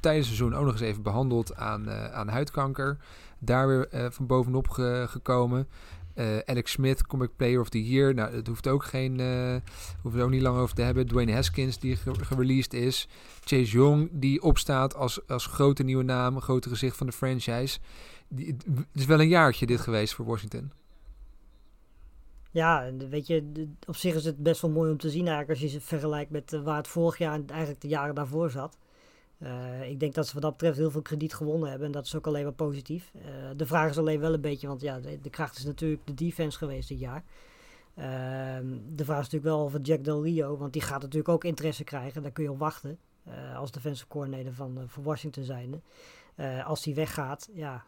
[0.00, 2.96] tijdens het seizoen ook nog eens even behandeld aan, aan huidkanker.
[3.38, 5.68] Daar weer van bovenop ge- gekomen.
[6.16, 8.14] Eh, Alex Smith, Comic Player of the Year.
[8.14, 9.20] Nou, dat hoeft ook geen.
[9.20, 9.56] eh
[10.02, 11.06] hoeven we ook niet lang over te hebben.
[11.06, 13.08] Dwayne Haskins, die ge- gereleased is.
[13.44, 16.40] Chase Young, die opstaat als, als grote nieuwe naam.
[16.40, 17.78] Grote gezicht van de franchise.
[18.36, 20.70] Het is wel een jaartje dit geweest voor Washington.
[22.50, 25.60] Ja, weet je, op zich is het best wel mooi om te zien eigenlijk als
[25.60, 28.76] je ze vergelijkt met eh, waar het vorig jaar en eigenlijk de jaren daarvoor zat.
[29.38, 32.06] Eh, ik denk dat ze wat dat betreft heel veel krediet gewonnen hebben en dat
[32.06, 33.12] is ook alleen maar positief.
[33.14, 33.20] Eh,
[33.56, 36.58] de vraag is alleen wel een beetje, want ja, de, kracht is natuurlijk de defense
[36.58, 37.24] geweest dit jaar.
[37.94, 41.44] Ehm, de vraag is natuurlijk wel over Jack Del Rio, want die gaat natuurlijk ook
[41.44, 42.22] interesse krijgen.
[42.22, 45.80] Daar kun je op wachten eh, als defensive coordinator van, van Washington zijnde.
[46.34, 47.84] Eh, als die weggaat, ja,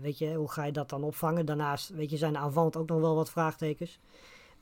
[0.00, 1.46] weet je, hoe ga je dat dan opvangen?
[1.46, 4.00] Daarnaast, weet je, zijn aanvallend ook nog wel wat vraagtekens.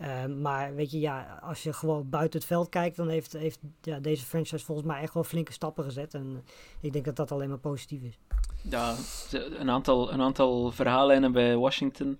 [0.00, 3.58] Eh, maar weet je, ja, als je gewoon buiten het veld kijkt, dan heeft, heeft
[3.82, 6.14] ja, deze franchise volgens mij echt wel flinke stappen gezet.
[6.14, 8.18] En eh, ik denk dat dat alleen maar positief is.
[8.62, 8.94] Ja,
[9.32, 12.18] een aantal, een aantal verhaallijnen bij Washington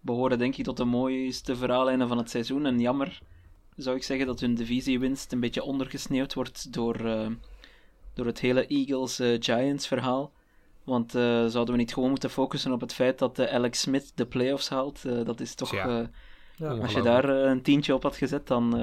[0.00, 2.66] behoren denk ik tot de mooiste verhaallijnen van het seizoen.
[2.66, 3.20] En jammer
[3.76, 7.26] zou ik zeggen dat hun divisiewinst een beetje ondergesneeuwd wordt door, eh,
[8.14, 10.32] door het hele Eagles-Giants verhaal.
[10.84, 14.12] Want eh, zouden we niet gewoon moeten focussen op het feit dat eh, Alex Smith
[14.14, 15.04] de playoffs haalt?
[15.04, 15.72] Eh, dat is toch...
[15.72, 16.10] Ja.
[16.56, 16.68] Ja.
[16.70, 18.80] als je daar eh, een tientje op had gezet, dan, eh,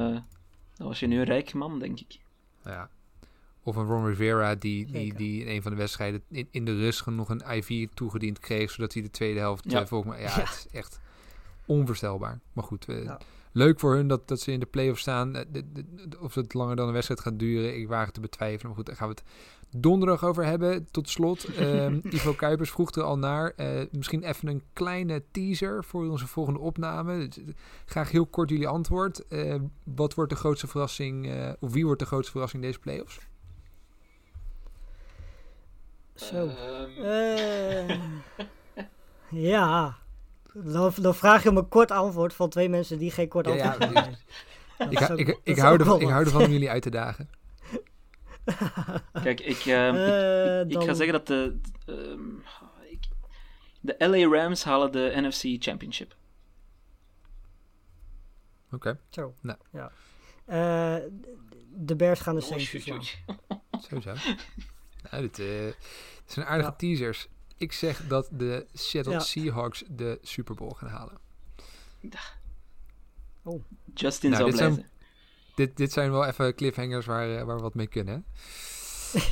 [0.77, 2.19] dan was je nu een rijk man, denk ik.
[2.63, 2.89] Ja.
[3.63, 5.17] Of een Ron Rivera die, die, Zeker.
[5.17, 8.71] die in een van de wedstrijden in, in de rust nog een IV toegediend kreeg,
[8.71, 9.81] zodat hij de tweede helft Ja.
[9.81, 10.21] eh, volgens mij...
[10.21, 10.39] Ja, Ja.
[10.39, 10.99] het is echt
[11.65, 12.39] onvoorstelbaar.
[12.53, 13.19] Maar goed, eh, Ja.
[13.51, 15.35] leuk voor hun dat, dat ze in de play-off staan.
[15.35, 18.13] Eh, de- de- de- of het langer dan een wedstrijd gaat duren, ik waag het
[18.13, 18.65] te betwijfelen.
[18.67, 19.23] Maar goed, daar gaan we het
[19.77, 20.87] donderdag over hebben.
[20.91, 23.53] Tot slot, ehm, Ivo Kuipers vroeg er al naar.
[23.55, 27.27] Eh, misschien even een kleine teaser voor onze volgende opname.
[27.27, 27.53] Dus, eh,
[27.85, 29.27] Graag heel kort jullie antwoord.
[29.27, 33.19] Eh, wat wordt de grootste verrassing, eh, of wie wordt de grootste verrassing deze play-offs?
[36.15, 36.47] Zo.
[36.47, 37.97] Ehm, Eh,
[39.29, 39.95] ja.
[40.53, 43.53] Dan, dan vraag je me een kort antwoord van twee mensen die geen kort Ja,
[43.55, 45.17] ja, antwoord ik- hebben.
[45.19, 47.29] Ik, ik, ik, hou ervan, ik hou ervan om jullie uit te dagen.
[49.23, 52.35] Kijk, ik, ehm, ik, Eh, ik ga zeggen dat de, ehm,
[52.89, 53.07] ik-
[53.81, 56.15] de LA Rams halen de NFC Championship.
[58.71, 59.33] Oké, Zo.
[59.41, 59.57] Nou.
[59.71, 59.91] Ja.
[60.45, 61.03] Eh,
[61.75, 63.01] de Bears gaan de Oh, Saints verslaan.
[63.47, 63.57] Oh,
[63.89, 64.13] sowieso.
[65.11, 65.75] nou, dit, dit
[66.25, 66.75] zijn aardige Ja.
[66.75, 67.27] teasers.
[67.57, 69.19] Ik zeg dat de Seattle Ja.
[69.19, 71.17] Seahawks de Super Bowl gaan halen.
[73.93, 74.89] Justin Nou, zou dit blij zijn- zijn.
[75.61, 78.25] Dit, dit zijn wel even cliffhangers waar, eh, waar we wat mee kunnen.
[79.11, 79.19] Hè?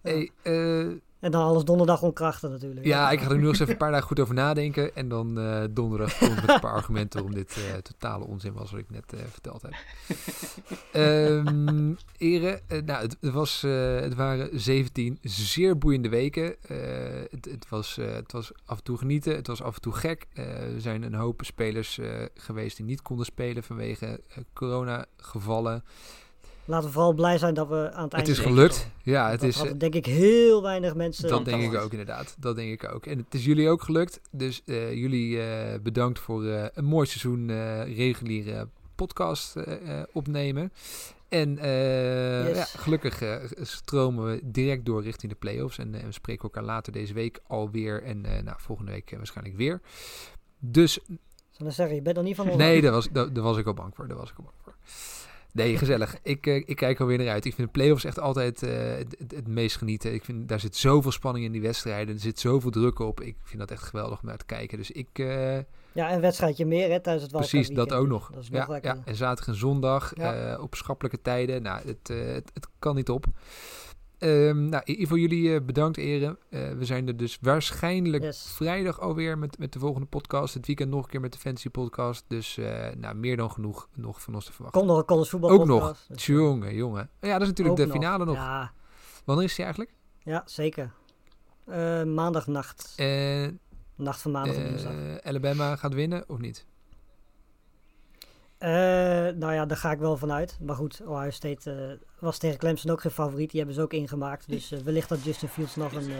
[0.00, 0.86] Hey, eh,
[1.26, 2.86] En dan alles donderdag onkrachten natuurlijk.
[2.86, 4.94] ja, ik ga er nu nog eens even een paar dagen goed over nadenken.
[4.94, 8.52] En dan eh, donderdag kom ik met een paar argumenten waarom dit eh, totale onzin
[8.52, 9.74] was wat ik net eh, verteld heb.
[10.92, 16.54] Ehm Ere, nou, het, het was, het waren 17 zeer boeiende weken.
[17.30, 20.26] Het, het, was, het was af en toe genieten, het was af en toe gek.
[20.34, 21.98] Er zijn een hoop spelers
[22.34, 25.84] geweest die niet konden spelen vanwege eh, corona-gevallen.
[26.66, 28.88] Laten we vooral blij zijn dat we aan het Het einde is gelukt.
[29.02, 31.28] Ja, het dat is, denk ik heel weinig mensen.
[31.28, 32.36] dat denk ik ook inderdaad.
[32.38, 33.06] Dat denk ik ook.
[33.06, 34.20] En het is jullie ook gelukt.
[34.30, 37.50] Dus eh, jullie eh, bedankt voor eh, een mooi seizoen
[37.94, 39.54] reguliere podcast
[40.12, 40.72] opnemen.
[41.28, 42.56] En Yes.
[42.56, 43.22] ja, gelukkig
[43.60, 45.78] stromen we direct door richting de playoffs.
[45.78, 48.02] En we spreken elkaar later deze week alweer.
[48.02, 49.80] En nou, volgende week waarschijnlijk weer.
[50.58, 50.98] Dus
[51.50, 53.66] Zal ik zeggen, je bent er niet van nee, daar was, daar, daar was ik
[53.66, 54.08] al bang voor.
[54.08, 54.74] Daar was ik al bang voor.
[55.56, 56.16] Nee, gezellig.
[56.22, 57.44] Ik, eh, ik kijk alweer naar uit.
[57.44, 58.70] Ik vind de play-offs echt altijd eh,
[59.28, 60.14] het, meest genieten.
[60.14, 62.14] Ik vind, daar zit zoveel spanning in die wedstrijden.
[62.14, 63.20] Er zit zoveel druk op.
[63.20, 64.78] Ik vind dat echt geweldig om naar te kijken.
[64.78, 65.08] Dus ik...
[65.12, 65.56] eh,
[65.92, 68.30] Ja, een wedstrijdje meer hè, tijdens het precies, dat ook nog.
[68.32, 68.94] Dat is ja, nog lekker.
[68.94, 70.58] ja, en zaterdag en zondag Ja.
[70.60, 71.62] op schappelijke tijden.
[71.62, 73.26] Nou, het, het, het kan niet op.
[74.26, 76.38] Ehm nou, Ivo, jullie eh, bedankt, Eren.
[76.48, 78.46] Eh, we zijn er dus waarschijnlijk Yes.
[78.52, 80.54] vrijdag alweer met, met de volgende podcast.
[80.54, 82.24] Het weekend nog een keer met de Fantasy Podcast.
[82.28, 84.80] Dus eh, nou, meer dan genoeg nog van ons te verwachten.
[84.80, 86.04] Komt nog een college voetbal Ook nog.
[86.08, 87.10] dus, Jongen, jongen.
[87.20, 88.34] Ja, dat is natuurlijk de finale nog.
[88.34, 88.72] Ja,
[89.24, 89.94] Wanneer is die eigenlijk?
[90.18, 90.92] ja zeker.
[92.04, 92.94] Maandagnacht.
[93.96, 94.92] Nacht van maandag op dinsdag.
[95.22, 96.66] Alabama gaat winnen of niet?
[98.58, 98.70] Eh,
[99.34, 100.56] nou ja, daar ga ik wel vanuit.
[100.60, 103.50] Maar goed, Ohio State eh, was tegen Clemson ook geen favoriet.
[103.50, 104.48] Die hebben ze ook ingemaakt.
[104.48, 106.10] Dus eh, wellicht dat Justin Fields nog een,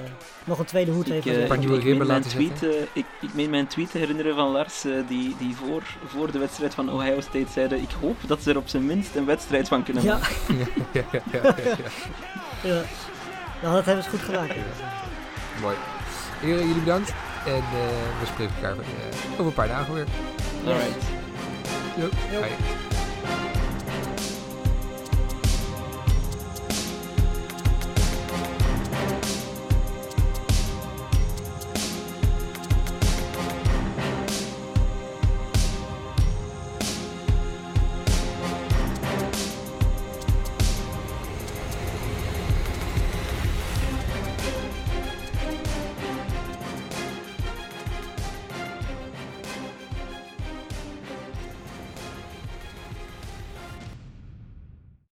[0.45, 1.27] nog een tweede hoed Ik, heeft.
[1.27, 2.63] Een paar ik, nieuwe ik meen mijn tweet,
[2.93, 6.75] ik, ik meen mijn tweet te herinneren van Lars, die, die voor, voor de wedstrijd
[6.75, 9.83] van Ohio State zeiden ik hoop dat ze er op zijn minst een wedstrijd van
[9.83, 10.59] kunnen ja, maken.
[10.93, 11.77] ja, ja, ja, ja, ja.
[12.63, 12.83] ja.
[13.63, 14.49] Nou, dat hebben ze goed gedaan.
[15.61, 15.77] Mooi.
[16.41, 17.15] Heren, jullie bedankt.
[17.47, 18.77] En eh, we spreken elkaar
[19.33, 20.07] over een paar dagen weer.
[20.67, 21.26] Alright.
[21.99, 23.56] 哟可